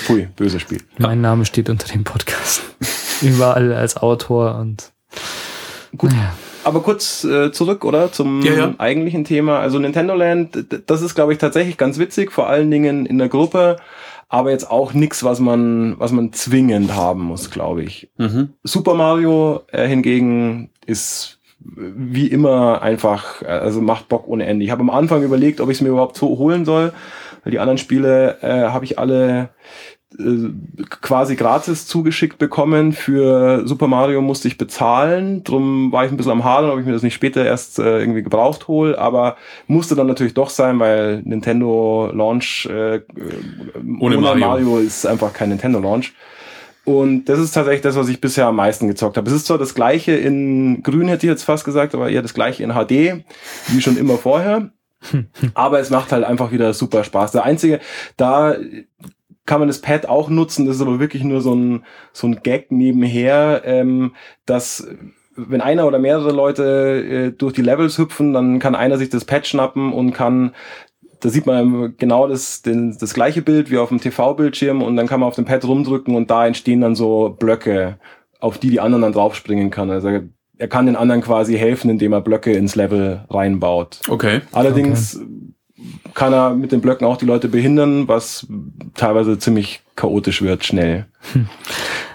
[0.07, 0.81] Pui, böses Spiel.
[0.99, 2.63] mein Name steht unter dem Podcast.
[3.23, 4.93] Überall als Autor und.
[5.97, 6.11] Gut.
[6.11, 6.33] Naja.
[6.65, 8.11] Aber kurz äh, zurück, oder?
[8.13, 8.75] Zum Ja, ja.
[8.79, 9.61] eigentlichen Thema.
[9.61, 13.29] Also Nintendo Land, das ist, glaube ich, tatsächlich ganz witzig, vor allen Dingen in der
[13.29, 13.77] Gruppe,
[14.29, 18.09] aber jetzt auch nichts, was man, was man zwingend haben muss, glaube ich.
[18.19, 18.51] Mhm.
[18.65, 24.65] Super Mario äh, hingegen ist wie immer einfach, äh, also macht Bock ohne Ende.
[24.65, 26.93] Ich habe am Anfang überlegt, ob ich es mir überhaupt so holen soll,
[27.45, 29.51] weil die anderen Spiele äh, habe ich alle
[31.01, 32.93] quasi gratis zugeschickt bekommen.
[32.93, 35.43] Für Super Mario musste ich bezahlen.
[35.43, 37.99] Drum war ich ein bisschen am Hadern, ob ich mir das nicht später erst äh,
[37.99, 38.99] irgendwie gebraucht hole.
[38.99, 43.01] Aber musste dann natürlich doch sein, weil Nintendo Launch äh,
[44.01, 44.79] Ohne Mario.
[44.79, 46.15] ist einfach kein Nintendo Launch.
[46.85, 49.29] Und das ist tatsächlich das, was ich bisher am meisten gezockt habe.
[49.29, 52.33] Es ist zwar das gleiche in Grün, hätte ich jetzt fast gesagt, aber eher das
[52.33, 53.25] gleiche in HD,
[53.69, 54.71] wie schon immer vorher.
[55.55, 57.33] aber es macht halt einfach wieder super Spaß.
[57.33, 57.81] Der einzige,
[58.17, 58.57] da
[59.47, 62.41] kann man das Pad auch nutzen, das ist aber wirklich nur so ein, so ein
[62.43, 64.13] Gag nebenher, ähm,
[64.45, 64.87] dass
[65.37, 69.25] wenn einer oder mehrere Leute äh, durch die Levels hüpfen, dann kann einer sich das
[69.25, 70.53] Pad schnappen und kann
[71.21, 75.07] da sieht man genau das, den, das gleiche Bild wie auf dem TV-Bildschirm und dann
[75.07, 77.99] kann man auf dem Pad rumdrücken und da entstehen dann so Blöcke,
[78.39, 79.91] auf die die anderen dann draufspringen kann.
[79.91, 80.09] Also
[80.59, 84.01] er kann den anderen quasi helfen, indem er Blöcke ins Level reinbaut.
[84.09, 84.41] Okay.
[84.53, 85.21] Allerdings
[86.15, 88.47] kann er mit den Blöcken auch die Leute behindern, was
[88.95, 91.07] teilweise ziemlich chaotisch wird, schnell.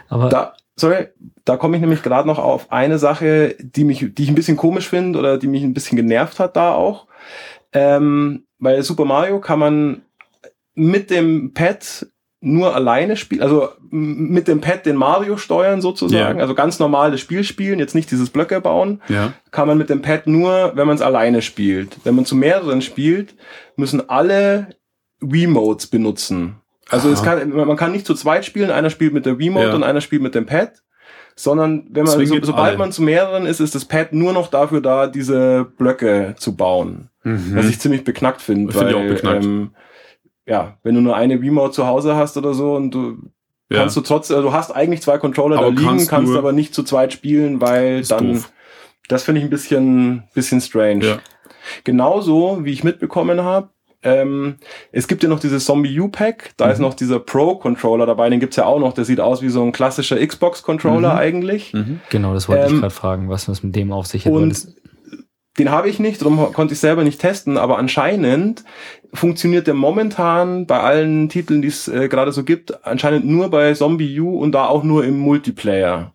[0.09, 1.07] Aber Da, sorry,
[1.45, 4.57] da komme ich nämlich gerade noch auf eine Sache, die mich, die ich ein bisschen
[4.57, 7.07] komisch finde oder die mich ein bisschen genervt hat da auch.
[7.73, 10.01] Ähm, bei Super Mario kann man
[10.73, 12.07] mit dem Pad
[12.43, 16.41] nur alleine spielen, also mit dem Pad den Mario steuern sozusagen, Ja.
[16.41, 19.33] also ganz normal das Spiel spielen, jetzt nicht dieses Blöcke bauen, Ja.
[19.51, 21.97] kann man mit dem Pad nur, wenn man es alleine spielt.
[22.03, 23.35] Wenn man zu mehreren spielt,
[23.75, 24.69] müssen alle
[25.19, 26.55] Wiimotes benutzen.
[26.89, 29.75] Also es kann, man kann nicht zu zweit spielen, einer spielt mit der Wiimote Ja.
[29.75, 30.73] und einer spielt mit dem Pad,
[31.35, 32.77] sondern wenn man, so, sobald alle.
[32.77, 37.09] man zu mehreren ist, ist das Pad nur noch dafür da, diese Blöcke zu bauen.
[37.23, 37.51] Mhm.
[37.55, 39.45] Was ich ziemlich beknackt finde, Finde ich auch beknackt.
[39.45, 39.71] Ähm,
[40.45, 43.17] ja, wenn du nur eine Wiimote zu Hause hast oder so und du
[43.69, 43.79] ja.
[43.79, 46.51] kannst du trotzdem, also du hast eigentlich zwei Controller Aber da liegen, kannst kannst, aber
[46.51, 48.51] nicht zu zweit spielen, weil Ist dann doof.
[49.07, 51.05] das finde ich ein bisschen bisschen strange.
[51.05, 51.19] Ja.
[51.83, 53.69] Genauso wie ich mitbekommen habe,
[54.03, 54.55] ähm,
[54.91, 56.85] es gibt ja noch dieses Zombie U-Pack, da ist Mhm.
[56.85, 59.71] noch dieser Pro-Controller dabei, den gibt's ja auch noch, der sieht aus wie so ein
[59.71, 61.19] klassischer Xbox-Controller Mhm.
[61.19, 61.73] eigentlich.
[61.73, 61.99] Mhm.
[62.09, 64.33] genau, das wollte ich Ähm, gerade fragen, was was mit dem auf sich hat.
[64.33, 64.73] Und das-
[65.57, 68.63] den habe ich nicht, darum konnte ich selber nicht testen, aber anscheinend
[69.13, 73.73] funktioniert der momentan bei allen Titeln, die es äh, gerade so gibt, anscheinend nur bei
[73.73, 76.13] Zombie U und da auch nur im Multiplayer.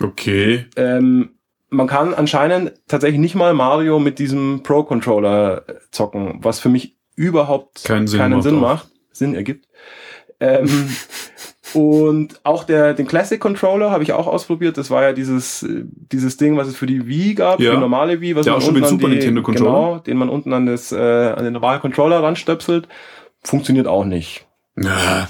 [0.00, 0.66] Okay.
[0.76, 1.30] Ähm,
[1.68, 6.96] man kann anscheinend tatsächlich nicht mal Mario mit diesem Pro-Controller äh, zocken, was für mich
[7.16, 9.66] überhaupt Keinen Sinn macht Sinn macht, Sinn ergibt.
[10.38, 10.68] Ähm,
[11.74, 14.76] und auch der, den Classic Controller habe ich auch ausprobiert.
[14.78, 17.72] Das war ja dieses, dieses Ding, was es für die Wii gab, Ja.
[17.72, 19.70] für normale Wii, was Ja, man auch schon mit unten an Super die, Nintendo Controller.
[19.72, 22.88] Genau, den man unten an das, äh, an den normalen Controller ranstöpselt.
[23.42, 24.46] Funktioniert auch nicht.
[24.78, 25.28] Ja,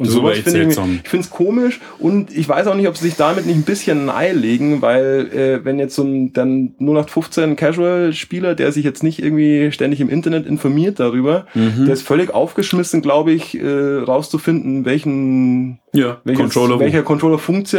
[0.00, 2.96] Und aber sowas finde ich, ich finde es komisch und ich weiß auch nicht, ob
[2.96, 6.32] sie sich damit nicht ein bisschen ein Ei legen, weil äh, wenn jetzt so ein
[6.32, 11.84] dann 0815 Casual-Spieler, der sich jetzt nicht irgendwie ständig im Internet informiert darüber, Mhm.
[11.84, 16.80] der ist völlig aufgeschmissen, glaube ich, äh, rauszufinden, welchen ja welches, Controller.
[16.80, 17.74] welcher Controller funzt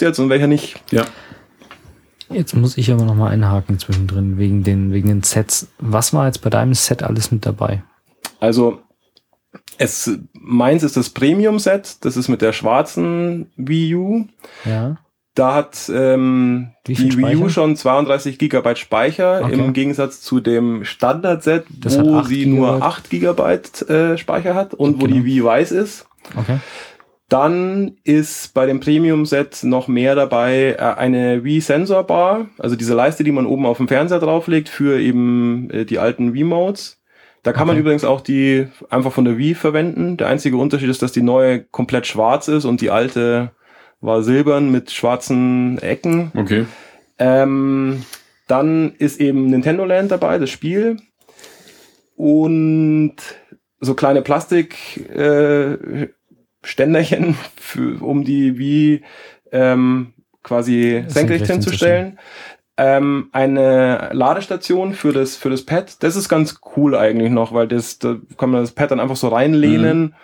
[0.00, 0.76] jetzt und welcher nicht.
[0.90, 1.04] Ja.
[2.30, 5.68] Jetzt muss ich aber noch mal einhaken zwischendrin wegen den, wegen den Sets.
[5.78, 7.82] Was war jetzt bei deinem Set alles mit dabei?
[8.40, 8.80] Also
[9.78, 14.26] es meins ist das Premium-Set, das ist mit der schwarzen Wii U.
[14.64, 14.96] Ja.
[15.34, 19.52] Da hat ähm, die Wii U schon 32 Gigabyte Speicher Okay.
[19.54, 22.82] im Gegensatz zu dem Standard-Set, wo sie nur Gigabyte.
[22.82, 25.14] 8 Gigabyte äh, Speicher hat und wo Genau.
[25.16, 26.06] die Wii weiß ist.
[26.34, 26.58] Okay.
[27.28, 32.94] Dann ist bei dem Premium-Set noch mehr dabei äh, eine Wii Sensor Bar, also diese
[32.94, 36.95] Leiste, die man oben auf dem Fernseher drauflegt für eben äh, die alten Wii-Modes.
[37.46, 37.80] Da kann man Okay.
[37.82, 40.16] übrigens auch die einfach von der Wii verwenden.
[40.16, 43.52] Der einzige Unterschied ist, dass die neue komplett schwarz ist und die alte
[44.00, 46.32] war silbern mit schwarzen Ecken.
[46.34, 46.66] Okay.
[47.20, 48.04] Ähm,
[48.48, 50.96] dann ist eben Nintendo Land dabei, das Spiel.
[52.16, 53.14] Und
[53.78, 56.08] so kleine Plastik äh,
[56.64, 59.02] für, um die wie
[59.52, 62.18] ähm, quasi senkrecht Senkrecht hinzustellen.
[62.78, 66.02] Ähm, eine Ladestation für das, für das Pad.
[66.02, 69.16] Das ist ganz cool eigentlich noch, weil das, da kann man das Pad dann einfach
[69.16, 70.14] so reinlehnen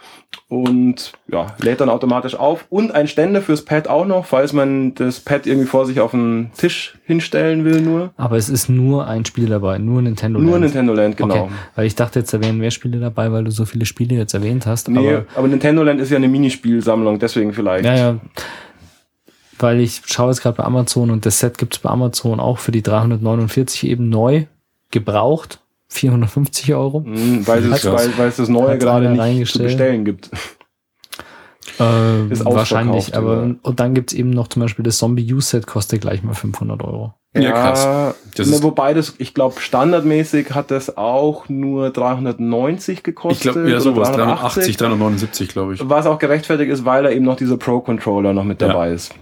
[0.49, 2.67] und ja, lädt dann automatisch auf.
[2.69, 6.11] Und ein Ständer fürs Pad auch noch, falls man das Pad irgendwie vor sich auf
[6.11, 8.13] den Tisch hinstellen will nur.
[8.17, 10.65] Aber es ist nur ein Spiel dabei, nur Nintendo Nur Land.
[10.65, 11.45] Nintendo Land, genau.
[11.45, 11.53] Okay.
[11.75, 14.35] Weil ich dachte jetzt, da wären mehr Spiele dabei, weil du so viele Spiele jetzt
[14.35, 14.89] erwähnt hast.
[14.89, 17.85] Nee, Aber aber, Nintendo Land ist ja eine Minispielsammlung, deswegen vielleicht.
[17.85, 18.17] Ja, ja.
[19.63, 22.73] Weil ich schaue jetzt gerade bei Amazon und das Set gibt's bei Amazon auch für
[22.73, 24.45] die 349 eben neu,
[24.91, 27.05] gebraucht, 450 Euro.
[27.05, 30.31] Hm, weil, es, weil, weil es das Neue gerade nicht zu bestellen gibt.
[31.81, 33.55] Äh, Ist wahrscheinlich, aber oder?
[33.63, 37.15] und dann gibt's eben noch zum Beispiel das Zombie U-Set, kostet gleich mal 500 Euro.
[37.35, 38.15] Ja, krass.
[38.37, 43.53] Das ne, wobei das, ich glaube, standardmäßig hat das auch nur 390 Ich gekostet.
[43.55, 44.13] glaube, ja, sowas.
[44.13, 45.89] 380, 379, glaube ich.
[45.89, 48.69] Was auch gerechtfertigt ist, weil da eben noch dieser Pro-Controller noch mit Ja.
[48.69, 49.15] dabei ist.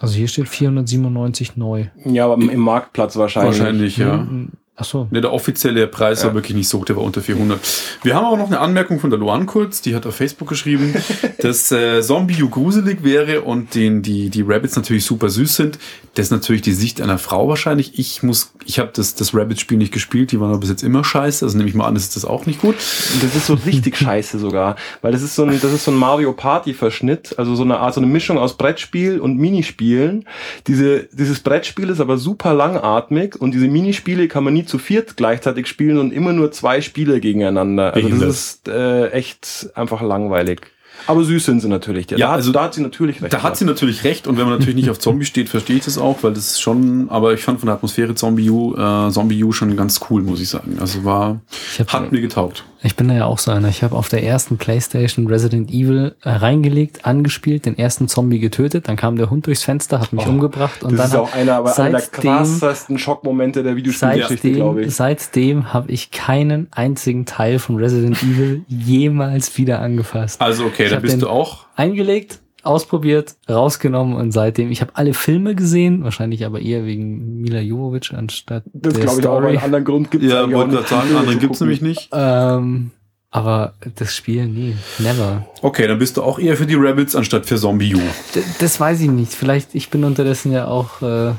[0.00, 1.84] Also hier steht 497 neu.
[2.04, 3.60] Ja, aber im- im Marktplatz wahrscheinlich.
[3.60, 4.26] Wahrscheinlich, ja.
[4.74, 5.06] Ach so.
[5.10, 7.60] Ne, der offizielle Preis war wirklich nicht so hoch, der war unter 400.
[8.02, 10.94] Wir haben aber noch eine Anmerkung von der Luan kurz, die hat auf Facebook geschrieben,
[11.40, 15.78] dass äh, Zombie U gruselig wäre und den, die, die Rabbits natürlich super süß sind.
[16.14, 17.98] Das ist natürlich die Sicht einer Frau wahrscheinlich.
[17.98, 21.04] Ich muss, ich habe das, das Rabbit-Spiel nicht gespielt, die waren aber bis jetzt immer
[21.04, 22.76] scheiße, also nehme ich mal an, das ist das auch nicht gut.
[22.76, 25.90] Und das ist so richtig scheiße sogar, weil das ist so ein, das ist so
[25.90, 30.26] ein Mario Party Verschnitt, also so eine Art, so eine Mischung aus Brettspiel und Minispielen.
[30.66, 35.16] Diese, dieses Brettspiel ist aber super langatmig und diese Minispiele kann man nie zu viert
[35.16, 37.94] gleichzeitig spielen und immer nur zwei Spieler gegeneinander.
[37.94, 38.28] Also Behindert.
[38.28, 40.60] das ist äh, echt einfach langweilig.
[41.06, 42.10] Aber süß sind sie natürlich.
[42.10, 43.32] Ja, Ja, da, also da hat sie natürlich recht.
[43.32, 45.84] Da hat sie natürlich recht und wenn man natürlich nicht auf Zombie steht, verstehe ich
[45.84, 49.10] das auch, weil das ist schon, aber ich fand von der Atmosphäre Zombie U, äh,
[49.10, 50.78] Zombie U schon ganz cool, muss ich sagen.
[50.80, 51.40] Also war,
[51.88, 52.64] hat mir getaugt.
[52.84, 53.68] Ich bin da ja auch so einer.
[53.68, 58.88] Ich habe auf der ersten Playstation Resident Evil äh, reingelegt, angespielt, den ersten Zombie getötet,
[58.88, 61.34] dann kam der Hund durchs Fenster, hat mich Oh, umgebracht und das dann ist auch
[61.34, 64.94] einer, aber einer der seitdem- krassesten Schockmomente der Videospielgeschichte, glaube Seitdem, ich.
[64.96, 70.40] seitdem habe ich keinen einzigen Teil von Resident Evil jemals wieder angefasst.
[70.40, 71.66] Also okay, da bist du auch.
[71.76, 77.60] Eingelegt, ausprobiert, rausgenommen und seitdem, ich habe alle Filme gesehen, wahrscheinlich aber eher wegen Mila
[77.60, 79.48] Jovovich anstatt Das der glaube ich auch, Story.
[79.48, 82.08] einen anderen Grund gibt Ja, wollte gerade sagen, anderen gibt's nämlich nicht.
[82.12, 82.90] Ähm,
[83.30, 85.46] aber das Spiel, nee, never.
[85.62, 88.00] Okay, dann bist du auch eher für die Rabbits anstatt für Zombie U.
[88.34, 89.32] D das weiß ich nicht.
[89.32, 91.32] Vielleicht, ich bin unterdessen ja auch, äh,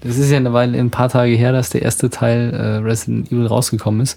[0.00, 3.32] das ist ja eine Weile, ein paar Tage her, dass der erste Teil äh, Resident
[3.32, 4.16] Evil rausgekommen ist.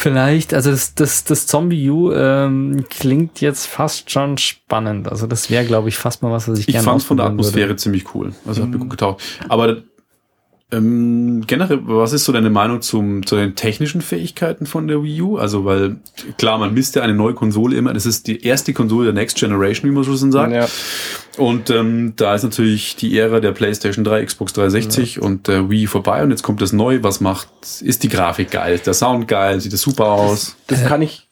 [0.00, 5.08] Vielleicht, also das, das, das Zombie U ähm, klingt jetzt fast schon spannend.
[5.08, 7.26] Also das wäre, glaube ich, fast mal was, was ich, Ich gerne fand von der
[7.26, 7.76] Atmosphäre würde.
[7.78, 8.32] ziemlich cool.
[8.46, 9.20] Also hat mir gut getaugt.
[9.48, 9.78] Aber
[10.70, 15.22] Ähm, generell, was ist so deine Meinung zum, zu den technischen Fähigkeiten von der Wii
[15.22, 15.36] U?
[15.38, 15.96] Also, weil,
[16.36, 17.94] klar, man misst ja eine neue Konsole immer.
[17.94, 20.52] Das ist die erste Konsole der Next Generation, wie man so schon sagt.
[20.52, 20.66] Ja.
[21.38, 25.22] Und ähm, da ist natürlich die Ära der PlayStation 3, Xbox 360 ja.
[25.22, 27.02] und der Wii vorbei und jetzt kommt das Neue.
[27.02, 27.48] Was macht,
[27.80, 28.74] ist die Grafik geil?
[28.74, 29.60] Ist der Sound geil?
[29.60, 30.56] Sieht das super aus?
[30.66, 31.28] Das, das kann ich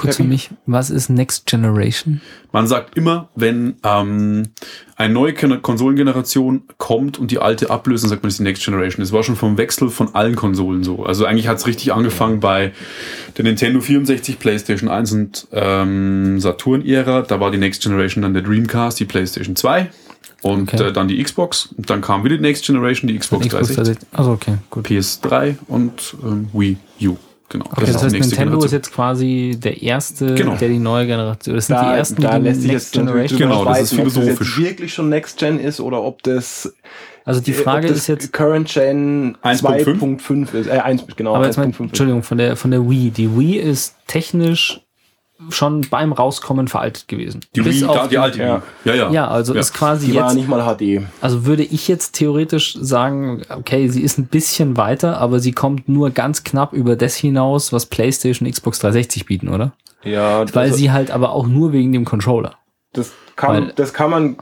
[0.00, 2.20] Kurz für mich, was ist Next Generation?
[2.52, 4.48] Man sagt immer, wenn ähm,
[4.96, 8.64] eine neue Konsolengeneration kommt und die alte ablöst, dann sagt man, das ist die Next
[8.64, 9.00] Generation.
[9.02, 11.04] Das war schon vom Wechsel von allen Konsolen so.
[11.04, 12.72] Also eigentlich hat es richtig angefangen bei
[13.36, 17.22] der Nintendo 64, PlayStation 1 und ähm, Saturn-Ära.
[17.22, 19.90] Da war die Next Generation dann der Dreamcast, die PlayStation 2
[20.42, 20.88] und okay.
[20.88, 21.70] äh, dann die Xbox.
[21.76, 24.08] Und dann kam wieder die Next Generation, die Xbox, Xbox 360.
[24.12, 24.86] Also okay, gut.
[24.86, 27.16] PS3 und ähm, Wii U.
[27.50, 27.66] Genau.
[27.66, 28.64] Okay, das, das heißt, Nintendo Generation.
[28.64, 30.56] ist jetzt quasi der erste, genau.
[30.56, 31.56] der die neue Generation.
[31.56, 33.38] Das sind da, die ersten, da die lässt sich jetzt Generation.
[33.38, 34.32] Genau, das ist philosophisch.
[34.32, 36.72] Ob das wirklich schon Next Gen ist oder ob das
[37.24, 40.66] also die Frage ist jetzt Current Gen 2.5 ist.
[40.68, 41.34] Äh, 1, genau.
[41.34, 43.10] Aber jetzt mal, Entschuldigung, von der von der Wii.
[43.10, 44.80] Die Wii ist technisch
[45.48, 47.40] schon beim Rauskommen veraltet gewesen.
[47.54, 48.62] Die Bis Wii, da, die, die alte ja.
[48.84, 49.10] ja, ja.
[49.10, 49.60] Ja, also ja.
[49.60, 50.22] ist quasi die jetzt.
[50.22, 51.02] war nicht mal HD.
[51.20, 55.88] Also würde ich jetzt theoretisch sagen, okay, sie ist ein bisschen weiter, aber sie kommt
[55.88, 59.72] nur ganz knapp über das hinaus, was PlayStation, Xbox 360 bieten, oder?
[60.04, 60.44] Ja.
[60.54, 62.56] Weil also, sie halt aber auch nur wegen dem Controller.
[62.92, 64.36] Das kann, Weil, das kann man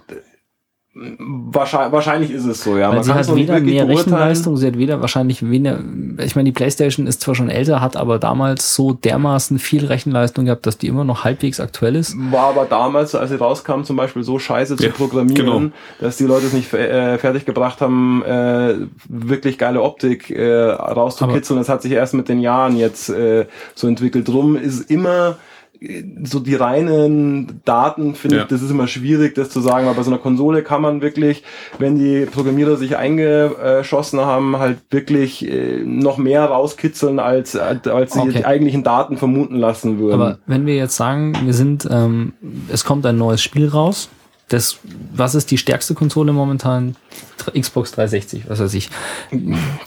[1.00, 2.88] Wahrscheinlich, wahrscheinlich ist es so, ja.
[2.88, 5.78] Weil Man sie hat weder mehr Rechenleistung, sie hat weder wahrscheinlich weniger,
[6.18, 10.46] ich meine, die Playstation ist zwar schon älter, hat aber damals so dermaßen viel Rechenleistung
[10.46, 12.16] gehabt, dass die immer noch halbwegs aktuell ist.
[12.32, 15.72] War aber damals, als sie rauskam, zum Beispiel so scheiße zu ja, programmieren, genau.
[16.00, 18.74] dass die Leute es nicht äh, fertig gebracht haben, äh,
[19.08, 21.58] wirklich geile Optik äh, rauszukitzeln.
[21.58, 23.46] Aber das hat sich erst mit den Jahren jetzt äh,
[23.76, 24.26] so entwickelt.
[24.26, 25.36] Drum ist immer
[26.24, 28.42] so die reinen Daten finde ja.
[28.42, 31.02] ich, das ist immer schwierig, das zu sagen, aber bei so einer Konsole kann man
[31.02, 31.44] wirklich,
[31.78, 38.20] wenn die Programmierer sich eingeschossen haben, halt wirklich äh, noch mehr rauskitzeln, als, als sie
[38.20, 38.32] okay.
[38.32, 40.20] die eigentlichen Daten vermuten lassen würden.
[40.20, 42.32] Aber wenn wir jetzt sagen, wir sind, ähm,
[42.72, 44.08] es kommt ein neues Spiel raus,
[44.48, 44.78] das,
[45.12, 46.96] was ist die stärkste Konsole momentan?
[47.58, 48.88] Xbox 360, was weiß ich.
[49.30, 49.40] Das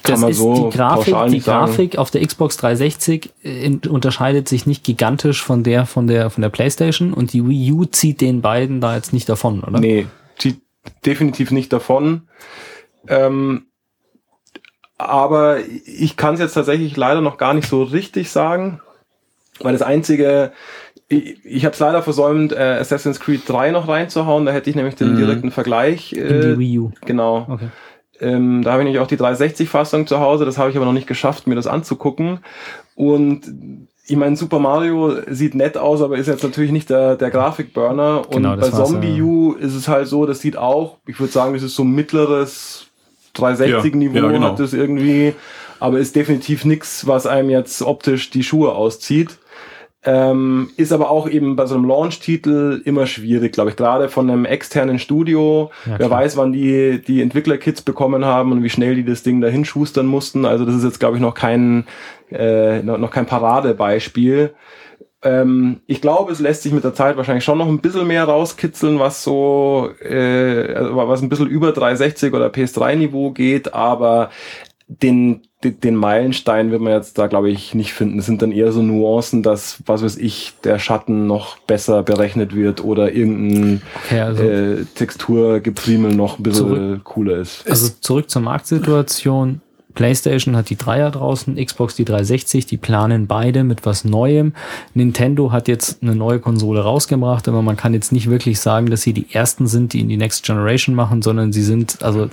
[0.04, 4.66] Kann man ist so die Grafik, die Grafik auf der Xbox 360 äh, unterscheidet sich
[4.66, 8.42] nicht gigantisch von der von der von der PlayStation und die Wii U zieht den
[8.42, 9.80] beiden da jetzt nicht davon, oder?
[9.80, 10.08] Nee,
[10.38, 10.62] zieht
[11.06, 12.28] definitiv nicht davon.
[13.08, 13.66] Ähm,
[14.98, 18.80] aber ich kann es jetzt tatsächlich leider noch gar nicht so richtig sagen,
[19.60, 20.52] weil das einzige
[21.12, 24.46] ich, ich habe es leider versäumt, äh, Assassin's Creed 3 noch reinzuhauen.
[24.46, 25.18] Da hätte ich nämlich den mhm.
[25.18, 26.14] direkten Vergleich.
[26.14, 26.92] Äh, In die Wii U.
[27.06, 27.46] Genau.
[27.50, 27.68] Okay.
[28.22, 30.46] Ähm, da habe ich nämlich auch die 360-Fassung zu Hause.
[30.46, 32.40] Das habe ich aber noch nicht geschafft, mir das anzugucken.
[32.96, 33.44] Und
[34.08, 38.22] ich meine, Super Mario sieht nett aus, aber ist jetzt natürlich nicht der, der Grafikburner.
[38.28, 41.54] Und genau, bei Zombie U ist es halt so, das sieht auch, ich würde sagen,
[41.54, 42.88] das ist so mittleres
[43.36, 44.48] 360-Niveau ja, ja, genau.
[44.48, 45.34] hat das irgendwie,
[45.80, 49.38] aber ist definitiv nichts, was einem jetzt optisch die Schuhe auszieht.
[50.04, 53.76] Ähm, ist aber auch eben bei so einem Launch-Titel immer schwierig, glaube ich.
[53.76, 55.70] Gerade von einem externen Studio.
[55.86, 59.42] Ja, Wer weiß, wann die, die Entwickler-Kits bekommen haben und wie schnell die das Ding
[59.42, 60.46] dahin schustern mussten.
[60.46, 61.86] Also das ist jetzt, glaube ich, noch kein,
[62.32, 64.56] äh, noch kein Paradebeispiel.
[65.24, 68.24] Ähm, ich glaube, es lässt sich mit der Zeit wahrscheinlich schon noch ein bisschen mehr
[68.24, 74.32] rauskitzeln, was so, äh, also was ein bisschen über 360 oder PS3-Niveau geht, aber
[75.02, 78.20] den, den, den Meilenstein wird man jetzt da, glaube ich, nicht finden.
[78.20, 82.56] Es sind dann eher so Nuancen, dass, was weiß ich, der Schatten noch besser berechnet
[82.56, 87.70] wird oder irgendein okay, also äh, Texturgeprimel noch ein bisschen zurück, cooler ist.
[87.70, 89.62] Also zurück zur Marktsituation.
[89.94, 94.54] PlayStation hat die Dreier draußen, Xbox die 360, die planen beide mit was Neuem.
[94.94, 99.02] Nintendo hat jetzt eine neue Konsole rausgebracht, aber man kann jetzt nicht wirklich sagen, dass
[99.02, 102.30] sie die ersten sind, die in die Next Generation machen, sondern sie sind, also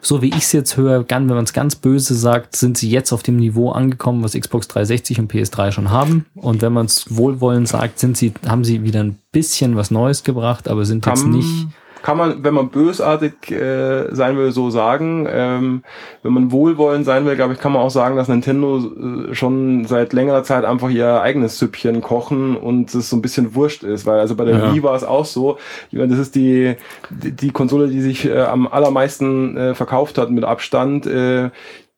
[0.00, 3.12] so wie ich es jetzt höre, wenn man es ganz böse sagt, sind sie jetzt
[3.12, 6.26] auf dem Niveau angekommen, was Xbox 360 und PS3 schon haben.
[6.34, 10.24] Und wenn man es wohlwollend sagt, sind sie, haben sie wieder ein bisschen was Neues
[10.24, 11.68] gebracht, aber sind jetzt nicht
[12.02, 15.26] kann man, wenn man bösartig äh, sein will, so sagen.
[15.30, 15.84] Ähm,
[16.22, 19.84] wenn man wohlwollend sein will, glaube ich, kann man auch sagen, dass Nintendo äh, schon
[19.86, 24.04] seit längerer Zeit einfach ihr eigenes Süppchen kochen und es so ein bisschen wurscht ist,
[24.06, 24.74] weil also bei der ja.
[24.74, 25.58] Wii war es auch so.
[25.90, 26.74] Ich meine, das ist die,
[27.10, 31.06] die, die Konsole, die sich äh, am allermeisten äh, verkauft hat mit Abstand.
[31.06, 31.50] Äh,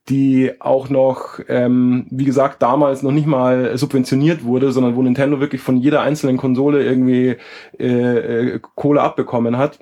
[0.09, 5.41] die auch noch, ähm, wie gesagt, damals noch nicht mal subventioniert wurde, sondern wo Nintendo
[5.41, 7.37] wirklich von jeder einzelnen Konsole irgendwie
[7.79, 9.79] äh, äh, Kohle abbekommen hat.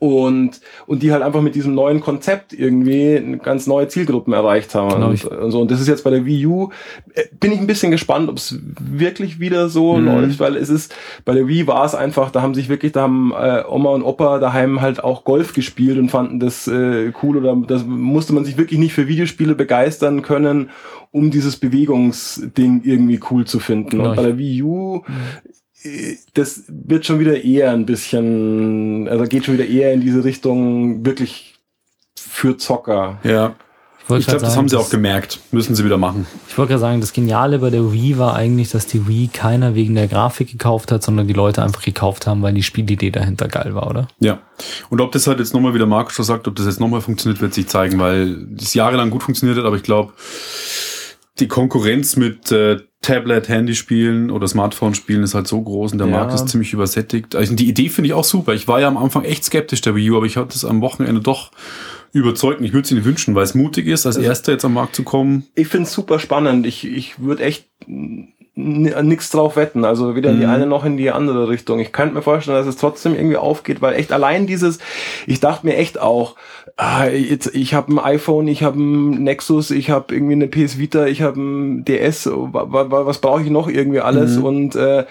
[0.00, 4.94] Und, und die halt einfach mit diesem neuen Konzept irgendwie ganz neue Zielgruppen erreicht haben.
[4.94, 5.60] Genau, und, und, so.
[5.60, 6.70] und das ist jetzt bei der Wii U,
[7.12, 10.06] äh, bin ich ein bisschen gespannt, ob es wirklich wieder so Mhm.
[10.06, 10.94] läuft, weil es ist,
[11.26, 14.02] bei der Wii war es einfach, da haben sich wirklich, da haben äh, Oma und
[14.02, 18.46] Opa daheim halt auch Golf gespielt und fanden das äh, cool oder das musste man
[18.46, 20.70] sich wirklich nicht für Videospiele begeistern können,
[21.10, 23.90] um dieses Bewegungsding irgendwie cool zu finden.
[23.90, 24.10] Genau.
[24.10, 25.02] Und bei der Wii U äh,
[26.34, 31.04] das wird schon wieder eher ein bisschen, also geht schon wieder eher in diese Richtung
[31.06, 31.54] wirklich
[32.16, 33.18] für Zocker.
[33.24, 33.54] Ja.
[34.10, 35.40] wollte Ich glaube, das haben sie auch gemerkt.
[35.52, 36.26] Müssen sie wieder machen.
[36.48, 39.74] Ich wollte gerade sagen, das Geniale bei der Wii war eigentlich, dass die Wii keiner
[39.74, 43.48] wegen der Grafik gekauft hat, sondern die Leute einfach gekauft haben, weil die Spielidee dahinter
[43.48, 44.08] geil war, oder?
[44.18, 44.40] Ja.
[44.90, 47.00] Und ob das halt jetzt nochmal, wie der Markus schon sagt, ob das jetzt nochmal
[47.00, 50.12] funktioniert, wird sich zeigen, weil das jahrelang gut funktioniert hat, aber ich glaube,
[51.40, 56.18] die Konkurrenz mit äh, Tablet, Handyspielen oder Smartphone-Spielen ist halt so groß und der Ja.
[56.18, 57.34] Markt ist ziemlich übersättigt.
[57.34, 58.52] Also die Idee finde ich auch super.
[58.52, 60.80] Ich war ja am Anfang echt skeptisch der Wii U, aber ich hatte es am
[60.82, 61.50] Wochenende doch
[62.12, 62.60] überzeugt.
[62.60, 65.02] Ich würde es ihnen wünschen, weil es mutig ist, als erster jetzt am Markt zu
[65.02, 65.46] kommen.
[65.54, 66.66] Ich finde es super spannend.
[66.66, 67.68] Ich, ich würde echt
[68.54, 69.84] nichts drauf wetten.
[69.84, 70.52] Also weder in die Mhm.
[70.52, 71.78] eine noch in die andere Richtung.
[71.80, 74.78] Ich könnte mir vorstellen, dass es trotzdem irgendwie aufgeht, weil echt allein dieses,
[75.26, 76.36] ich dachte mir echt auch,
[76.76, 80.78] ah, jetzt, ich habe ein iPhone, ich habe ein Nexus, ich habe irgendwie eine PS
[80.78, 84.36] Vita, ich habe ein DS, wa- wa- was brauche ich noch irgendwie alles?
[84.38, 84.44] Mhm.
[84.44, 85.04] Und äh,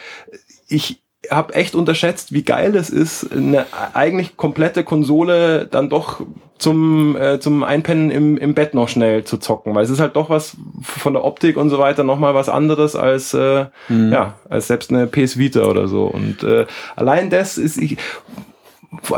[0.67, 6.21] ich habe echt unterschätzt, wie geil es ist, eine eigentlich komplette Konsole dann doch
[6.57, 10.15] zum, äh, zum Einpennen im, im Bett noch schnell zu zocken, weil es ist halt
[10.15, 14.67] doch was von der Optik und so weiter nochmal was anderes als, äh, ja, als
[14.67, 16.05] selbst eine PS Vita oder so.
[16.05, 16.65] Und äh,
[16.95, 17.97] allein das ist ich,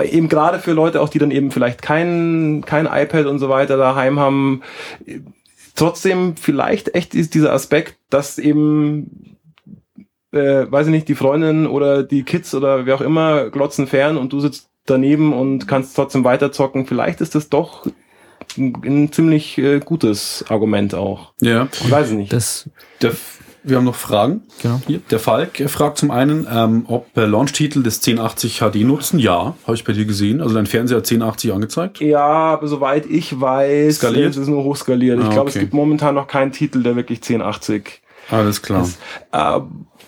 [0.03, 3.77] eben gerade für Leute auch, die dann eben vielleicht kein, kein iPad und so weiter
[3.77, 4.61] daheim haben,
[5.75, 9.30] trotzdem vielleicht echt ist dieser Aspekt, dass eben
[10.31, 14.17] äh, weiß ich nicht, die Freundin oder die Kids oder wer auch immer glotzen fern
[14.17, 16.85] und du sitzt daneben und kannst trotzdem weiterzocken.
[16.85, 17.85] Vielleicht ist das doch
[18.57, 21.33] ein, ein ziemlich äh, gutes Argument auch.
[21.41, 21.67] Ja.
[21.71, 22.33] Ich weiß es nicht.
[22.33, 22.69] Das,
[23.01, 23.11] Der,
[23.63, 24.41] wir haben noch Fragen.
[24.61, 24.81] genau.
[24.87, 29.19] Hier, der Falk fragt zum einen, ähm, ob äh, Launch-Titel des 1080 HD nutzen.
[29.19, 30.41] Ja, habe ich bei dir gesehen.
[30.41, 31.99] Also dein Fernseher hat 1080 angezeigt.
[31.99, 34.31] Ja, aber soweit ich weiß, Skaliert?
[34.31, 35.19] es ist nur hochskaliert.
[35.19, 35.65] Ich Ah, glaube, es okay.
[35.65, 38.01] gibt momentan noch keinen Titel, der wirklich 1080
[38.31, 38.81] Alles klar.
[38.81, 38.97] ist.
[39.31, 39.59] Äh,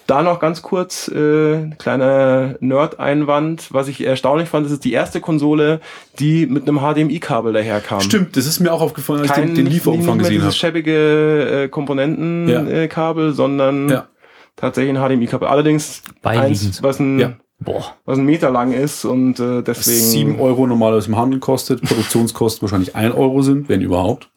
[0.07, 3.73] da noch ganz kurz, äh, kleiner Nerd-Einwand.
[3.73, 5.79] Was ich erstaunlich fand, das ist die erste Konsole,
[6.19, 8.01] die mit einem HDMI-Kabel daherkam.
[8.01, 10.33] Stimmt, das ist mir auch aufgefallen, als ich Kein, den, den Lieferumfang nicht mehr gesehen
[10.41, 10.73] dieses habe.
[10.73, 14.07] schäbige äh, Komponentenkabel, äh, Kabel, sondern Ja.
[14.55, 15.47] tatsächlich ein HDMI-Kabel.
[15.47, 17.33] Allerdings eins, was ein, Ja.
[17.59, 17.95] Boah.
[18.05, 22.61] was ein Meter lang ist und äh, deswegen 7 Euro normalerweise im Handel kostet, Produktionskosten
[22.63, 24.29] wahrscheinlich 1 Euro sind, wenn überhaupt.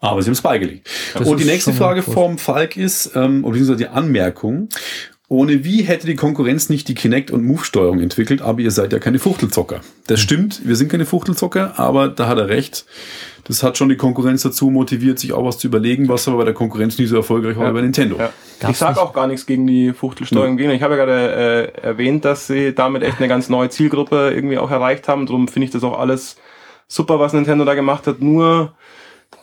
[0.00, 0.88] Aber sie haben es beigelegt.
[1.14, 2.14] Das Und die nächste Frage groß.
[2.14, 4.68] vom Falk ist, ähm, oder beziehungsweise die Anmerkung,
[5.30, 8.98] ohne wie hätte die Konkurrenz nicht die Kinect- und Move-Steuerung entwickelt, aber ihr seid ja
[8.98, 9.80] keine Fuchtelzocker.
[10.06, 12.86] Das stimmt, wir sind keine Fuchtelzocker, aber da hat er recht.
[13.44, 16.44] Das hat schon die Konkurrenz dazu motiviert, sich auch was zu überlegen, was aber bei
[16.44, 17.70] der Konkurrenz nie so erfolgreich war Ja.
[17.70, 18.16] wie bei Nintendo.
[18.18, 18.30] Ja.
[18.70, 20.56] Ich sage auch gar nichts gegen die Fuchtelsteuerung.
[20.56, 20.70] gegen.
[20.72, 24.58] Ich habe ja gerade äh, erwähnt, dass sie damit echt eine ganz neue Zielgruppe irgendwie
[24.58, 25.26] auch erreicht haben.
[25.26, 26.36] Darum finde ich das auch alles
[26.88, 28.20] super, was Nintendo da gemacht hat.
[28.20, 28.72] Nur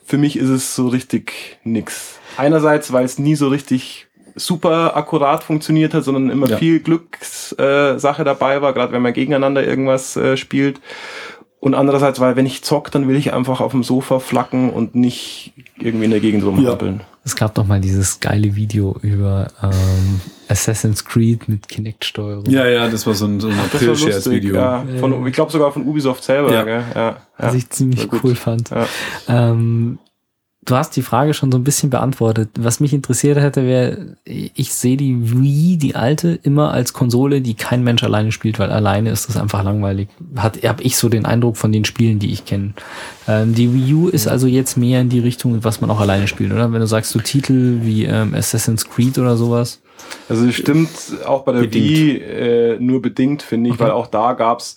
[0.06, 2.20] für mich ist es so richtig nix.
[2.38, 6.58] Einerseits, weil es nie so richtig super akkurat funktioniert hat, sondern immer Ja.
[6.58, 10.80] viel Glückssache äh, dabei war, gerade wenn man gegeneinander irgendwas äh, spielt.
[11.66, 14.94] Und andererseits, weil wenn ich zock, dann will ich einfach auf dem Sofa flacken und
[14.94, 17.02] nicht irgendwie in der Gegend rumhampeln.
[17.24, 22.46] Es gab doch mal dieses geile Video über ähm, Assassin's Creed mit Kinect-Steuerung.
[22.46, 24.54] Ja, ja, das war so ein, so ein April-Shares-Video.
[24.54, 24.86] ja.
[25.00, 26.54] Von, ich glaube sogar von Ubisoft selber.
[26.54, 26.62] Ja.
[26.62, 26.84] Gell?
[26.94, 27.18] Ja, ja.
[27.40, 28.70] Was ich ziemlich cool fand.
[28.70, 28.86] Ja.
[29.28, 29.98] Ähm,
[30.66, 32.50] du hast die Frage schon so ein bisschen beantwortet.
[32.58, 37.54] Was mich interessiert hätte, wäre, ich sehe die Wii, die alte, immer als Konsole, die
[37.54, 40.10] kein Mensch alleine spielt, weil alleine ist das einfach langweilig.
[40.36, 42.74] Hat, habe ich so den Eindruck von den Spielen, die ich kenne.
[43.28, 46.28] Ähm, die Wii U ist also jetzt mehr in die Richtung, was man auch alleine
[46.28, 46.72] spielt, oder?
[46.74, 49.82] Wenn du sagst, so Titel wie ähm, Assassin's Creed oder sowas.
[50.30, 50.90] Also es stimmt
[51.26, 51.90] auch bei der Bedingt.
[51.90, 53.86] Wii äh, nur bedingt, finde ich, Okay.
[53.86, 54.76] weil auch da gab's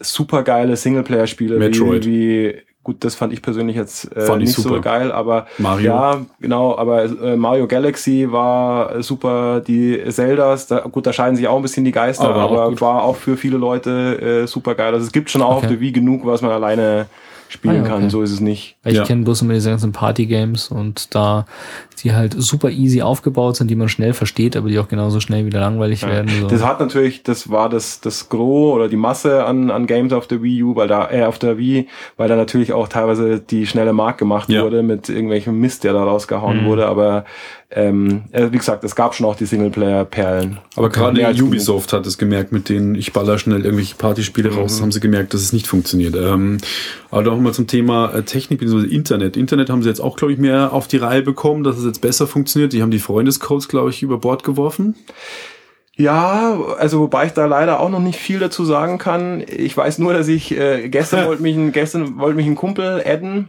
[0.00, 1.58] super geile Singleplayer-Spiele.
[1.58, 2.06] Metroid.
[2.06, 2.10] Wie,
[2.48, 2.54] wie,
[2.84, 4.80] gut, das fand ich persönlich jetzt äh, nicht so super.
[4.80, 5.86] geil, aber Mario.
[5.90, 11.34] ja, genau, aber äh, Mario Galaxy war äh, super, die Zeldas, da, gut, da scheiden
[11.34, 12.80] sich auch ein bisschen die Geister, Aber auch aber gut.
[12.80, 14.92] war auch für viele Leute äh, super geil.
[14.94, 15.66] Also es gibt schon auch Okay.
[15.66, 17.06] auf der Wii genug, was man alleine
[17.54, 18.02] spielen Ah, ja, kann.
[18.02, 18.10] okay.
[18.10, 18.76] So ist es nicht.
[18.82, 19.04] Weil ich Ja.
[19.04, 21.46] kenne bloß immer diese ganzen Party-Games und da
[22.02, 25.46] die halt super easy aufgebaut sind, die man schnell versteht, aber die auch genauso schnell
[25.46, 26.28] wieder langweilig werden.
[26.40, 26.48] So.
[26.48, 30.26] Das hat natürlich, das war das, das Gros oder die Masse an, an Games auf
[30.26, 31.88] der Wii U, weil da, äh, auf der Wii,
[32.18, 34.62] weil da natürlich auch teilweise die schnelle Mark gemacht Ja.
[34.62, 36.86] wurde mit irgendwelchem Mist, der da rausgehauen wurde.
[36.88, 37.24] Aber
[37.70, 40.58] ähm, äh, wie gesagt, es gab schon auch die Singleplayer-Perlen.
[40.76, 44.56] Aber gerade Ubisoft hat es gemerkt, mit denen ich baller schnell irgendwelche Partyspiele Mhm.
[44.58, 46.14] raus, haben sie gemerkt, dass es nicht funktioniert.
[46.14, 46.58] Ähm,
[47.10, 48.86] aber noch mal zum Thema äh, Technik bzw.
[48.86, 49.36] Internet.
[49.36, 52.00] Internet haben sie jetzt auch, glaube ich, mehr auf die Reihe bekommen, dass es jetzt
[52.00, 52.72] besser funktioniert.
[52.72, 54.94] Die haben die Freundescodes, glaube ich, über Bord geworfen.
[55.96, 59.44] Ja, also wobei ich da leider auch noch nicht viel dazu sagen kann.
[59.46, 63.02] Ich weiß nur, dass ich äh, gestern wollte mich ein gestern wollte mich ein Kumpel
[63.06, 63.48] adden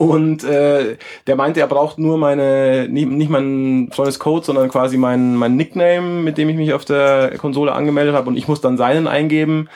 [0.00, 0.96] und äh,
[1.26, 6.22] der meinte, er braucht nur meine nicht, nicht meinen Freundescode, sondern quasi mein mein Nickname,
[6.22, 9.68] mit dem ich mich auf der Konsole angemeldet habe und ich muss dann seinen eingeben.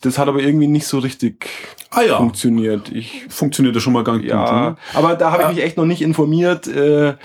[0.00, 1.50] Das hat aber irgendwie nicht so richtig
[1.90, 2.16] Ah ja.
[2.16, 2.90] funktioniert.
[2.90, 4.52] Ich Funktioniert das schon mal ganz ja, gut.
[4.54, 4.76] Ne?
[4.94, 6.66] aber da habe ich mich echt noch nicht informiert.
[6.66, 7.16] Äh,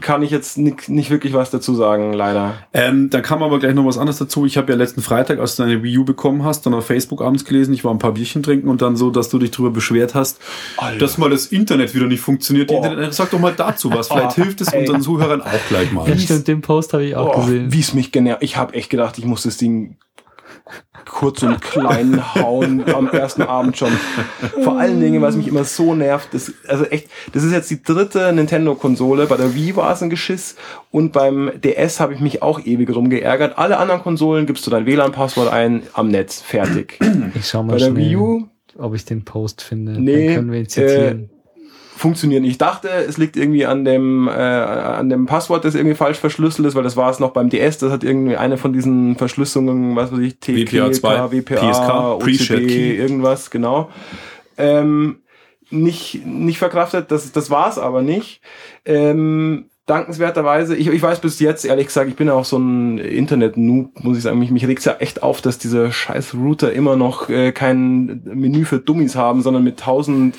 [0.00, 2.54] kann ich jetzt nicht, nicht wirklich was dazu sagen, leider.
[2.72, 4.46] Ähm, da kam aber gleich noch was anderes dazu.
[4.46, 7.22] Ich habe ja letzten Freitag, als du deine Wii U bekommen hast, dann auf Facebook
[7.22, 9.70] abends gelesen, ich war ein paar Bierchen trinken und dann so, dass du dich darüber
[9.70, 10.40] beschwert hast,
[10.76, 10.98] Alter.
[10.98, 12.70] dass mal das Internet wieder nicht funktioniert.
[12.70, 12.76] Oh.
[12.76, 14.08] Internet, sag doch mal dazu was.
[14.08, 14.80] Vielleicht Oh, hilft es ey.
[14.80, 16.08] unseren Zuhörern auch gleich mal.
[16.08, 17.72] ja, stimmt, den Post habe ich auch Oh, gesehen.
[17.72, 18.42] wie es mich genervt.
[18.42, 19.96] Ich habe echt gedacht, ich muss das Ding
[21.10, 23.92] kurz und klein hauen am ersten Abend schon.
[24.62, 27.82] Vor allen Dingen, was mich immer so nervt, das, also echt, das ist jetzt die
[27.82, 29.26] dritte Nintendo-Konsole.
[29.26, 30.56] Bei der Wii war es ein Geschiss
[30.90, 33.58] und beim DS habe ich mich auch ewig rumgeärgert.
[33.58, 36.98] Alle anderen Konsolen gibst du dein WLAN-Passwort ein am Netz, fertig.
[37.34, 38.46] Ich schau mal Bei der schnell, Wii U
[38.78, 40.00] ob ich den Post finde.
[40.00, 41.30] Nee, Dann können wir ihn zitieren.
[42.02, 42.52] Funktioniert nicht.
[42.52, 46.66] Ich dachte, es liegt irgendwie an dem, äh, an dem Passwort, das irgendwie falsch verschlüsselt
[46.68, 47.78] ist, weil das war es noch beim DS.
[47.78, 52.96] Das hat irgendwie eine von diesen Verschlüsselungen, was weiß ich, TK, WPA2, WPA, PSK, OCD,
[52.96, 53.88] irgendwas, genau.
[54.58, 55.20] Ähm,
[55.70, 58.42] nicht, nicht verkraftet, das, das war es aber nicht.
[58.84, 62.98] Ähm, dankenswerterweise, ich, ich weiß bis jetzt, ehrlich gesagt, ich bin ja auch so ein
[62.98, 64.38] Internet-Noob, muss ich sagen.
[64.38, 68.64] Mich, mich regt's ja echt auf, dass diese scheiß Router immer noch äh, kein Menü
[68.64, 70.36] für Dummies haben, sondern mit tausend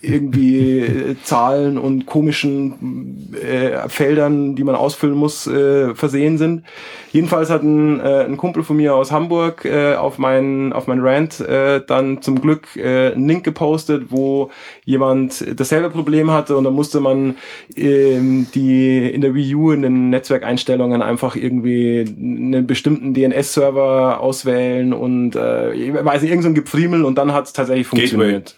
[0.00, 6.64] irgendwie äh, Zahlen und komischen äh, Feldern, die man ausfüllen muss, äh, versehen sind.
[7.12, 11.00] Jedenfalls hat ein, äh, ein Kumpel von mir aus Hamburg äh, auf mein auf mein
[11.00, 14.50] Rant äh, dann zum Glück äh, einen Link gepostet, wo
[14.84, 17.36] jemand dasselbe Problem hatte und da musste man
[17.76, 18.71] ähm, die
[19.08, 25.72] in der Wii U in den Netzwerkeinstellungen einfach irgendwie einen bestimmten DNS-Server auswählen und äh,
[25.72, 28.56] ich weiß nicht, irgend so ein Gepfriemel und dann hat es tatsächlich funktioniert.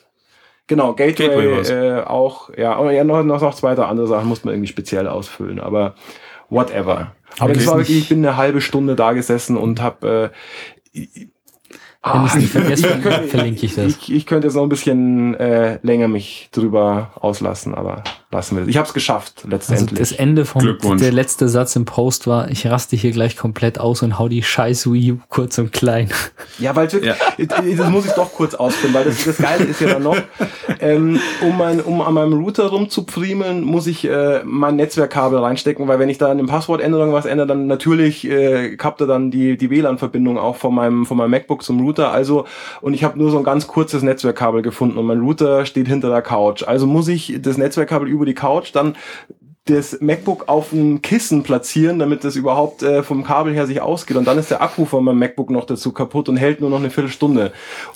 [0.66, 4.28] Genau, Gateway, Gateway äh, auch, ja, und ja, noch, noch, noch zwei drei andere Sachen
[4.28, 5.94] muss man irgendwie speziell ausfüllen, aber
[6.48, 7.14] whatever.
[7.38, 7.66] Aber Okay.
[7.66, 10.32] war wirklich, ich bin eine halbe Stunde da gesessen und habe
[10.94, 11.00] äh,
[12.04, 13.86] Wenn ich ich verlinke ich das.
[13.86, 18.04] Ich, ich könnte jetzt noch ein bisschen äh, länger mich drüber auslassen, aber
[18.34, 18.68] lassen wir das.
[18.68, 19.98] Ich habe es geschafft, Also letztendlich.
[19.98, 24.02] das Ende vom der letzte Satz im Post war, ich raste hier gleich komplett aus
[24.02, 26.10] und hau die scheiß Wii U kurz und klein.
[26.58, 27.14] Ja, weil wirklich,
[27.76, 30.16] das muss ich doch kurz ausführen, weil das, das Geile ist ja dann noch,
[30.80, 35.98] ähm, um, mein, um an meinem Router rumzupfriemeln, muss ich äh, mein Netzwerkkabel reinstecken, weil
[35.98, 39.56] wenn ich da in den Passwortänderung was ändere, dann natürlich äh, kappt er dann die,
[39.56, 42.10] die WLAN-Verbindung auch von meinem, von meinem MacBook zum Router.
[42.10, 42.44] Also,
[42.80, 46.08] und ich habe nur so ein ganz kurzes Netzwerkkabel gefunden und mein Router steht hinter
[46.10, 46.62] der Couch.
[46.66, 48.96] Also muss ich das Netzwerkkabel über die Couch dann
[49.66, 54.18] das MacBook auf ein Kissen platzieren, damit das überhaupt äh, vom Kabel her sich ausgeht.
[54.18, 56.78] Und dann ist der Akku von meinem MacBook noch dazu kaputt und hält nur noch
[56.78, 57.52] eine Viertelstunde.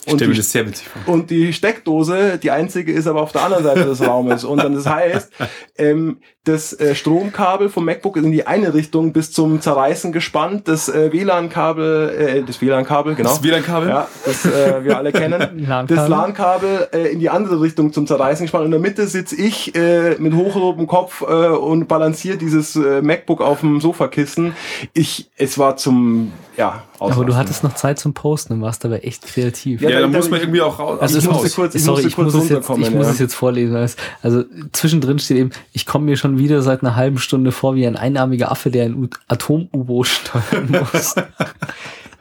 [0.06, 1.12] Und die, das sehr witzig vor.
[1.12, 4.44] und die Steckdose, die einzige, ist aber auf der anderen Seite des Raumes.
[4.44, 5.30] Und dann das heißt,
[5.76, 10.66] ähm, das äh, Stromkabel vom MacBook ist in die eine Richtung bis zum Zerreißen gespannt.
[10.66, 13.28] Das äh, WLAN-Kabel, äh, das WLAN-Kabel, genau.
[13.28, 13.88] Das WLAN-Kabel?
[13.90, 15.66] Ja, das wir äh, wir alle kennen.
[15.88, 18.62] Das LAN-Kabel äh, in die andere Richtung zum Zerreißen gespannt.
[18.62, 21.24] Und in der Mitte sitze ich äh, mit hochrotem Kopf äh,
[21.60, 24.54] und balanciere dieses äh, MacBook auf dem Sofakissen.
[24.94, 27.36] Ich, es war zum, ja, Aber du Auslassen.
[27.36, 29.80] hattest noch Zeit zum Posten und warst dabei echt kreativ.
[29.82, 31.00] Ja, Ja, da- muss man irgendwie auch raus.
[31.00, 32.76] Also ich es musste muss, kurz- ich sorry, musste ich kurz muss es jetzt, ich
[32.94, 33.12] muss ja.
[33.12, 33.76] es jetzt vorlesen.
[34.22, 37.86] Also zwischendrin steht eben, ich komme mir schon wieder seit einer halben Stunde vor wie
[37.86, 41.14] ein einarmiger Affe, der ein Atom-U-Boot steuern muss.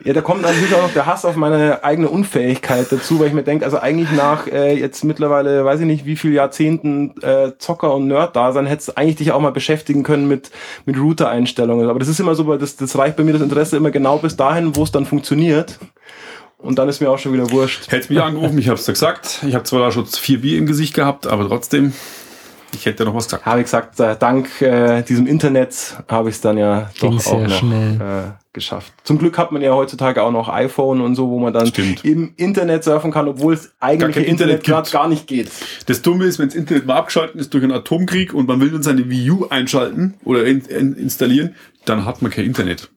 [0.04, 3.32] Ja, da kommt natürlich auch noch der Hass auf meine eigene Unfähigkeit dazu, weil ich
[3.32, 7.52] mir denke, also eigentlich nach äh, jetzt mittlerweile, weiß ich nicht, wie viel Jahrzehnten äh,
[7.58, 10.50] Zocker und Nerd da sein, hättest du eigentlich dich auch mal beschäftigen können mit,
[10.84, 11.90] mit Router-Einstellungen.
[11.90, 14.18] Aber das ist immer so, weil das, das reicht bei mir das Interesse immer genau
[14.18, 15.78] bis dahin, wo es dann funktioniert.
[16.58, 17.90] Und dann ist mir auch schon wieder wurscht.
[17.90, 19.40] Hättest mich angerufen, ich hab's dir gesagt.
[19.46, 21.92] Ich habe zwar da schon vier Bier im Gesicht gehabt, aber trotzdem.
[22.74, 23.46] Ich hätte noch was gesagt.
[23.46, 27.26] Habe ich gesagt, äh, dank äh, diesem Internet habe ich es dann ja doch Ging's
[27.26, 27.94] auch ja noch schnell.
[27.94, 28.92] äh, geschafft.
[29.04, 32.04] Zum Glück hat man ja heutzutage auch noch iPhone und so, wo man dann Stimmt.
[32.04, 35.50] im Internet surfen kann, obwohl es eigentlich im Internet Internet gar nicht geht.
[35.86, 38.70] Das Dumme ist, wenn das Internet mal abgeschaltet ist durch einen Atomkrieg und man will
[38.70, 41.54] dann seine Wii U einschalten oder in, in, installieren,
[41.84, 42.90] dann hat man kein Internet.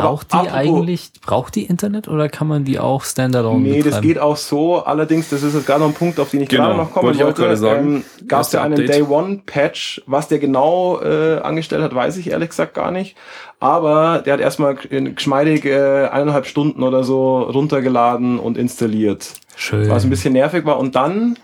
[0.00, 3.84] Braucht die apropos- eigentlich, braucht die Internet oder kann man die auch standalone Nee, das
[3.86, 4.06] betreiben?
[4.06, 4.78] geht auch so.
[4.84, 7.04] Allerdings, das ist jetzt gerade noch ein Punkt, auf den ich Genau, gerade noch kommen
[7.06, 7.42] wollte ich auch wollte.
[7.42, 8.04] gerade sagen.
[8.20, 8.86] Ähm, Gab es ja einen.
[8.86, 10.02] Day One Patch.
[10.06, 13.16] Was der genau äh, angestellt hat, weiß ich ehrlich gesagt gar nicht.
[13.60, 19.34] Aber der hat erstmal in geschmeidig äh, eineinhalb Stunden oder so runtergeladen und installiert.
[19.54, 19.88] Schön.
[19.90, 20.78] was ein bisschen nervig war.
[20.78, 21.36] Und dann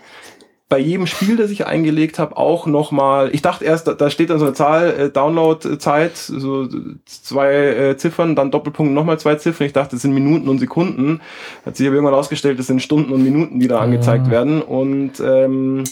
[0.69, 4.29] bei jedem Spiel, das ich eingelegt habe, auch nochmal, ich dachte erst, da, da steht
[4.29, 6.69] dann so eine Zahl, äh, Download-Zeit, so
[7.05, 9.65] zwei äh, Ziffern, dann Doppelpunkt nochmal zwei Ziffern.
[9.65, 11.21] Ich dachte, das sind Minuten und Sekunden.
[11.65, 14.61] Hat sich aber irgendwann ausgestellt, das sind Stunden und Minuten, die da angezeigt werden.
[14.61, 15.85] Und ähm,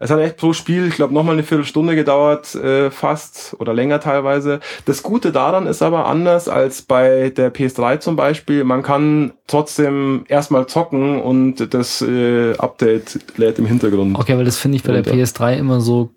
[0.00, 3.98] es hat echt pro Spiel, ich glaube, nochmal eine Viertelstunde gedauert, äh, fast oder länger
[3.98, 4.60] teilweise.
[4.84, 8.62] Das Gute daran ist aber anders als bei der PS3 zum Beispiel.
[8.62, 14.16] Man kann trotzdem erstmal zocken und das äh, Update lädt im Hintergrund.
[14.18, 15.16] Okay, weil das finde ich bei der Runter.
[15.24, 16.10] PS3 immer so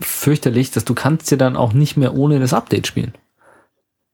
[0.00, 3.12] fürchterlich, dass du kannst ja dann auch nicht mehr ohne das Update spielen.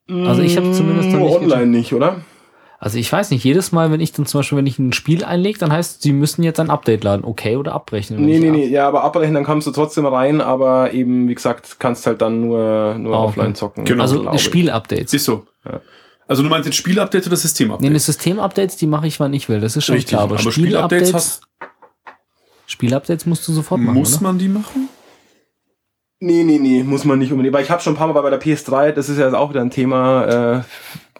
[0.09, 2.23] Also ich habe zumindest noch Nur nicht online nicht, oder?
[2.81, 5.25] Also ich weiß nicht, jedes Mal, wenn ich dann zum Beispiel, wenn ich ein Spiel
[5.25, 8.25] einlege, dann heißt, sie müssen jetzt ein Update laden, okay oder abbrechen.
[8.25, 11.35] Nee, nee, ab- nee, ja, aber abbrechen, dann kommst du trotzdem rein, aber eben, wie
[11.35, 13.29] gesagt, kannst halt dann nur, nur okay.
[13.29, 13.85] offline zocken.
[13.85, 14.03] Genau.
[14.03, 14.39] Also.
[14.39, 15.13] Spielupdates.
[15.13, 15.47] Ist so.
[16.29, 17.91] Also du meinst jetzt Spielupdate oder Nee, Systemupdate?
[17.95, 19.61] die Systemupdates, die mache ich, wann ich will.
[19.61, 20.23] Das ist schon Richtig, klar.
[20.23, 21.43] Aber, aber Spielupdates, Spielupdates hast,
[22.79, 23.99] Spielupdates musst du sofort machen.
[23.99, 24.23] muss oder?
[24.23, 24.89] man die machen?
[26.21, 27.53] Nee, nee, nee, muss man nicht unbedingt.
[27.53, 29.63] Weil ich habe schon ein paar Mal bei der PS3, das ist ja auch wieder
[29.63, 30.63] ein Thema, äh,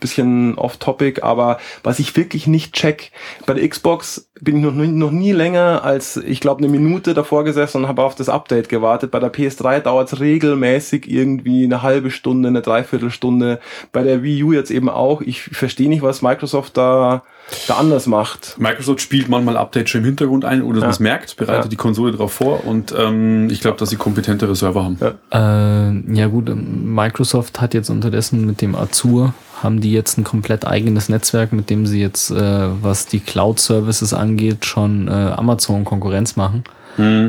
[0.01, 3.11] bisschen off-topic, aber was ich wirklich nicht check,
[3.47, 7.15] bei der Xbox bin ich noch nie, noch nie länger als, ich glaube, eine Minute
[7.15, 9.11] davor gesessen und habe auf das Update gewartet.
[9.11, 13.59] Bei der PS3 dauert es regelmäßig irgendwie eine halbe Stunde, eine Dreiviertelstunde.
[13.93, 15.21] Bei der Wii U jetzt eben auch.
[15.23, 17.23] Ich verstehe nicht, was Microsoft da,
[17.67, 18.57] da anders macht.
[18.59, 21.69] Microsoft spielt manchmal Updates schon im Hintergrund ein, oder man es merkt, bereitet Ja.
[21.69, 24.99] die Konsole darauf vor und ähm, ich glaube, dass sie kompetentere Server haben.
[25.01, 25.89] Ja.
[25.91, 30.25] Äh, ja gut, ähm, Microsoft hat jetzt unterdessen mit dem Azure, haben die jetzt ein
[30.25, 35.85] komplett eigenes Netzwerk, mit dem sie jetzt, äh, was die Cloud-Services angeht, schon äh, Amazon
[35.85, 36.65] Konkurrenz machen.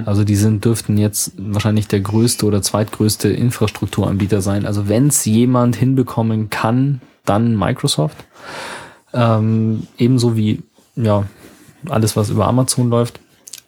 [0.05, 4.65] Also die sind, dürften jetzt wahrscheinlich der größte oder zweitgrößte Infrastrukturanbieter sein.
[4.65, 8.17] Also wenn es jemand hinbekommen kann, dann Microsoft.
[9.13, 10.63] Ähm, ebenso wie
[10.95, 11.23] ja
[11.87, 13.19] alles, was über Amazon läuft.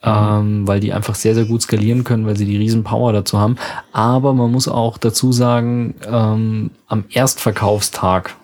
[0.03, 3.38] Ähm, weil die einfach sehr, sehr gut skalieren können, weil sie die riesen Power dazu
[3.38, 3.57] haben.
[3.91, 8.36] Aber man muss auch dazu sagen, ähm, am Erstverkaufstag,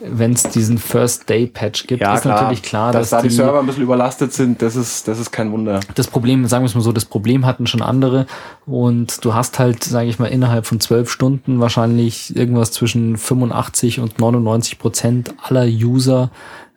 [0.00, 3.60] wenn es diesen First Day Patch gibt, ist natürlich klar, dass, dass, da die, Server
[3.60, 5.80] ein bisschen überlastet sind, das ist, das ist kein Wunder.
[5.94, 8.26] das Problem, sagen wir es mal so, das Problem hatten schon andere
[8.66, 14.00] und du hast halt, sage ich mal, innerhalb von zwölf Stunden wahrscheinlich irgendwas zwischen 85
[14.00, 16.30] und 99 Prozent aller User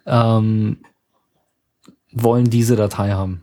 [0.05, 0.77] ähm,
[2.11, 3.42] wollen diese Datei haben.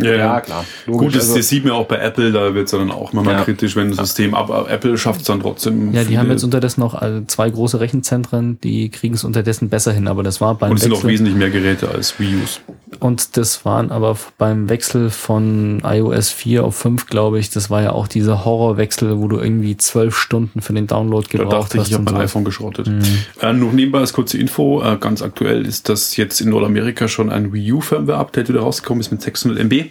[0.00, 0.64] Ja, klar.
[0.86, 3.22] Gut, das, also, das sieht man auch bei Apple, da wird es dann auch immer
[3.22, 3.44] mal Ja.
[3.44, 5.92] kritisch, wenn ein System ab, aber Apple schafft es dann trotzdem.
[5.94, 9.92] Ja, die haben jetzt unterdessen noch äh, zwei große Rechenzentren, die kriegen es unterdessen besser
[9.92, 12.60] hin, aber das war beim und es sind auch wesentlich mehr Geräte als Wii U's.
[12.98, 17.80] und das waren aber beim Wechsel von iOS 4 auf 5, glaube ich, das war
[17.80, 21.76] ja auch dieser Horrorwechsel, wo du irgendwie zwölf Stunden für den Download Da gebraucht dachte
[21.76, 21.88] ich, hast.
[21.90, 22.20] ich habe und mein so.
[22.24, 22.88] iPhone geschrottet.
[22.88, 23.02] Mhm.
[23.40, 27.30] Äh, noch nebenbei als kurze Info, äh, ganz aktuell ist, dass jetzt in Nordamerika schon
[27.30, 29.83] ein Wii U Firmware-Update wieder rausgekommen ist mit 600 MB.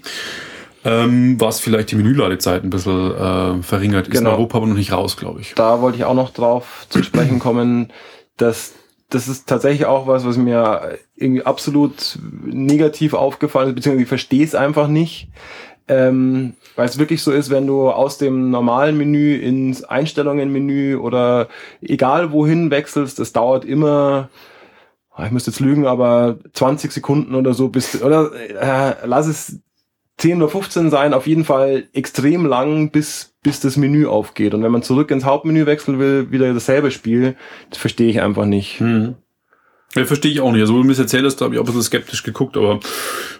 [0.85, 4.07] Ähm, was vielleicht die Menüladezeit ein bisschen äh, verringert.
[4.07, 4.31] Ist Genau.
[4.31, 5.53] in Europa aber noch nicht raus, glaube ich.
[5.55, 7.91] da wollte ich auch noch drauf zu sprechen kommen,
[8.37, 8.73] dass
[9.09, 14.43] das ist tatsächlich auch was, was mir irgendwie absolut negativ aufgefallen ist, beziehungsweise ich verstehe
[14.43, 15.29] es einfach nicht.
[15.87, 21.47] Ähm, weil es wirklich so ist, wenn du aus dem normalen Menü ins Einstellungen-Menü oder
[21.81, 24.29] egal wohin wechselst, es dauert immer,
[25.11, 29.59] ah, ich müsste jetzt lügen, aber 20 Sekunden oder so, bis, oder äh, lass es
[30.23, 34.53] 10 oder 15 sein, auf jeden Fall extrem lang, bis, bis das Menü aufgeht.
[34.53, 37.35] Und wenn man zurück ins Hauptmenü wechseln will, wieder dasselbe Spiel,
[37.69, 38.79] das verstehe ich einfach nicht.
[38.79, 39.15] Mhm.
[39.95, 40.61] Ja, verstehe ich auch nicht.
[40.61, 42.55] Also, wo du mir das erzählt hast, da habe ich auch ein bisschen skeptisch geguckt,
[42.55, 42.79] aber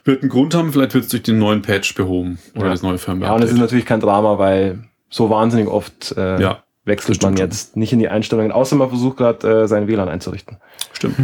[0.04, 2.72] wird einen Grund haben, vielleicht wird es durch den neuen Patch behoben oder Ja.
[2.72, 3.32] das neue Firmware.
[3.32, 7.38] Ja, und es ist natürlich kein Drama, weil so wahnsinnig oft äh, Ja, wechselt man
[7.38, 10.58] jetzt nicht in die Einstellungen, außer man versucht gerade äh, sein WLAN einzurichten.
[10.92, 11.16] stimmt.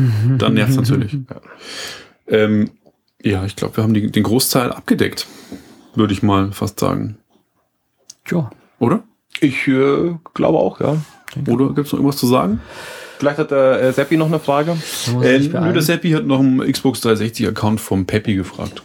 [0.42, 1.18] Dann nervt es natürlich.
[2.28, 2.70] Ähm,
[3.24, 5.28] ja, ich glaube, wir haben die, den Großteil abgedeckt,
[5.96, 7.18] würde ich mal fast sagen.
[8.30, 8.50] Ja.
[8.80, 9.04] Oder?
[9.42, 10.98] Ich äh, glaube auch, ja.
[11.48, 12.62] Oder gibt es noch irgendwas zu sagen?
[13.20, 14.78] Vielleicht hat der äh, Seppi noch eine Frage.
[15.22, 18.82] Äh, nur der Seppi hat noch einen Xbox 360-Account vom Peppy gefragt.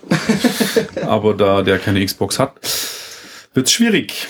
[1.06, 2.54] Aber da der keine Xbox hat,
[3.54, 4.26] Wird schwierig.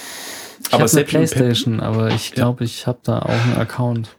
[0.68, 4.16] Ich eine Seppi Peppi- Playstation, aber ich glaube, ich habe da auch einen Account.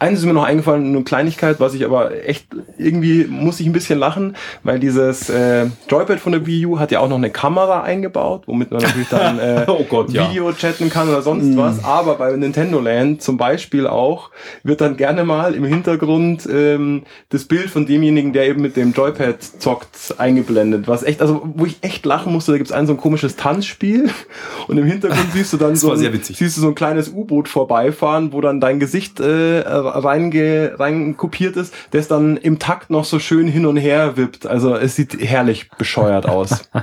[0.00, 2.46] Eines ist mir noch eingefallen, eine Kleinigkeit, was ich aber echt
[2.78, 6.92] irgendwie muss ich ein bisschen lachen, weil dieses äh, Joypad von der Wii U hat
[6.92, 10.30] ja auch noch eine Kamera eingebaut, womit man natürlich dann äh, Oh Gott, ja.
[10.30, 11.84] Video chatten kann oder sonst was.
[11.84, 14.30] Aber bei Nintendo Land zum Beispiel auch
[14.62, 18.92] wird dann gerne mal im Hintergrund ähm, das Bild von demjenigen, der eben mit dem
[18.92, 20.86] Joypad zockt, eingeblendet.
[20.86, 24.10] Was echt, also wo ich echt lachen musste, da gibt's ein so ein komisches Tanzspiel
[24.68, 28.32] und im Hintergrund siehst du dann so ein, siehst du so ein kleines U-Boot vorbeifahren,
[28.32, 33.18] wo dann dein Gesicht äh, reinge, rein kopiert ist, das dann im Takt noch so
[33.18, 34.46] schön hin und her wippt.
[34.46, 36.70] Also es sieht herrlich bescheuert aus.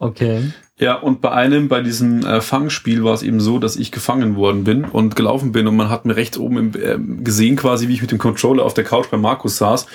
[0.00, 0.52] Okay.
[0.78, 4.36] Ja, und bei einem, bei diesem äh, Fangspiel war es eben so, dass ich gefangen
[4.36, 7.88] worden bin und gelaufen bin und man hat mir rechts oben im, ähm, gesehen quasi,
[7.88, 9.86] wie ich mit dem Controller auf der Couch bei Markus saß.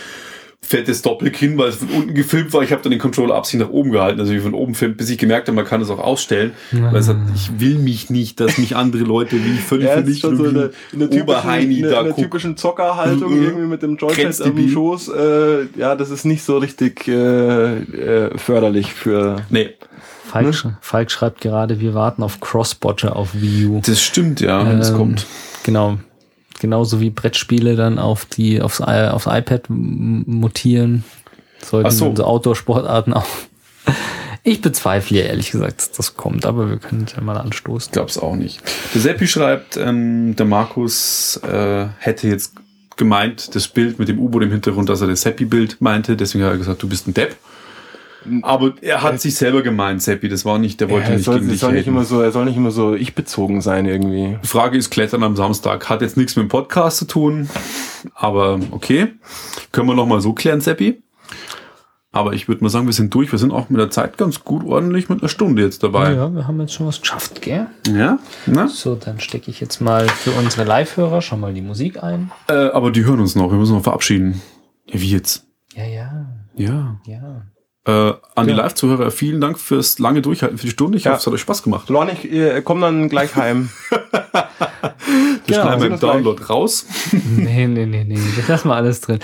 [0.73, 2.63] Fettes Doppelkinn, weil es von unten gefilmt war.
[2.63, 5.09] Ich habe dann den Controller absichtlich nach oben gehalten, also wie von oben filmt, bis
[5.09, 6.51] ich gemerkt habe, man kann es auch ausstellen.
[6.71, 10.03] Weil es hat, ich will mich nicht, dass mich andere Leute wie ich völlig Ja,
[10.15, 13.43] schon so in der, in der typischen, in der, typischen Zockerhaltung Mhm.
[13.43, 14.69] irgendwie mit dem Joypad am?
[14.69, 15.09] Schoß.
[15.09, 19.75] Äh, ja, das ist nicht so richtig äh, äh, förderlich für Nee,
[20.25, 23.81] Falk, sch- Falk schreibt gerade, wir warten auf Crossbotcher auf Wii U.
[23.85, 25.25] das stimmt, ja, wenn es Ähm, kommt.
[25.63, 25.99] Genau.
[26.63, 31.03] Genauso wie Brettspiele dann auf die, aufs, i- aufs iPad mutieren.
[31.61, 32.05] Sollten Ach so.
[32.07, 33.25] unsere Outdoor-Sportarten auch.
[34.43, 37.91] Ich bezweifle ja ehrlich gesagt, dass das kommt, aber wir können es ja mal anstoßen.
[37.91, 38.61] Glaub's auch nicht.
[38.93, 42.53] Der Seppi schreibt, ähm, der Markus äh, hätte jetzt
[42.95, 46.15] gemeint, das Bild mit dem U-Boot im Hintergrund, dass er das Seppi-Bild meinte.
[46.15, 47.35] Deswegen hat er gesagt, du bist ein Depp.
[48.41, 50.29] Aber er hat sich selber gemeint, Seppi.
[50.29, 52.21] Das war nicht, der wollte Ja, er nicht soll, gegen dich soll nicht immer so,
[52.21, 54.37] er soll nicht immer so ich bezogen sein irgendwie.
[54.41, 57.49] Die Frage ist, Klettern am Samstag hat jetzt nichts mit dem Podcast zu tun.
[58.15, 59.13] Aber okay.
[59.71, 61.01] Können wir noch mal so klären, Seppi.
[62.15, 63.31] Aber ich würde mal sagen, wir sind durch.
[63.31, 66.13] Wir sind auch mit der Zeit ganz gut ordentlich mit einer Stunde jetzt dabei.
[66.13, 67.65] Ja, wir haben jetzt schon was geschafft, gell?
[67.91, 68.19] Ja?
[68.45, 68.67] Na?
[68.67, 72.31] So, dann stecke ich jetzt mal für unsere Live-Hörer schon mal die Musik ein.
[72.47, 73.49] Äh, aber die hören uns noch.
[73.51, 74.41] Wir müssen noch verabschieden.
[74.85, 75.47] Ja, wie jetzt?
[75.75, 76.99] Ja, ja, Ja.
[77.07, 77.41] ja.
[77.85, 77.91] Äh,
[78.35, 78.57] an die Ja.
[78.57, 80.97] Live-Zuhörer, vielen Dank fürs lange Durchhalten für die Stunde.
[80.97, 81.11] Ich Ja.
[81.11, 81.89] hoffe, es hat euch Spaß gemacht.
[81.89, 83.69] Lorn, ich äh, komm dann gleich heim.
[83.89, 83.99] Wir
[85.45, 86.11] Genau, schneiden sehen wir im uns gleich.
[86.13, 86.85] Download raus.
[87.35, 88.17] Nee, nee, nee, nee.
[88.37, 89.19] Das lassen wir alles drin.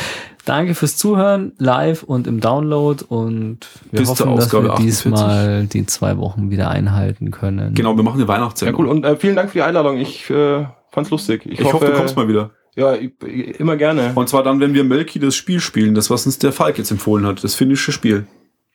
[0.46, 3.04] Danke fürs Zuhören, live und im Download.
[3.08, 3.60] Und
[3.92, 4.86] wir Bis hoffen, dass wir 48.
[4.86, 7.74] diesmal die zwei Wochen wieder einhalten können.
[7.76, 8.82] Genau, wir machen eine Ja, Weihnachtssendung.
[8.82, 8.88] cool.
[8.90, 9.98] Und äh, vielen Dank für die Einladung.
[9.98, 11.46] Ich äh, fand's lustig.
[11.46, 12.50] Ich, Ich, hoffe, du kommst mal wieder.
[12.76, 14.12] Ja, immer gerne.
[14.16, 16.92] Und zwar dann, wenn wir Melky das Spiel spielen, das, was uns der Falk jetzt
[16.92, 18.26] empfohlen hat, das finnische Spiel.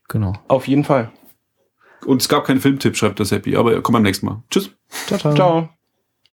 [0.09, 0.33] Genau.
[0.49, 1.11] Auf jeden Fall.
[2.05, 4.43] Und es gab keinen Filmtipp, schreibt der Seppi, aber komm beim nächsten Mal.
[4.51, 4.71] Tschüss.
[5.07, 5.35] Ciao, ciao.
[5.35, 5.69] Ciao.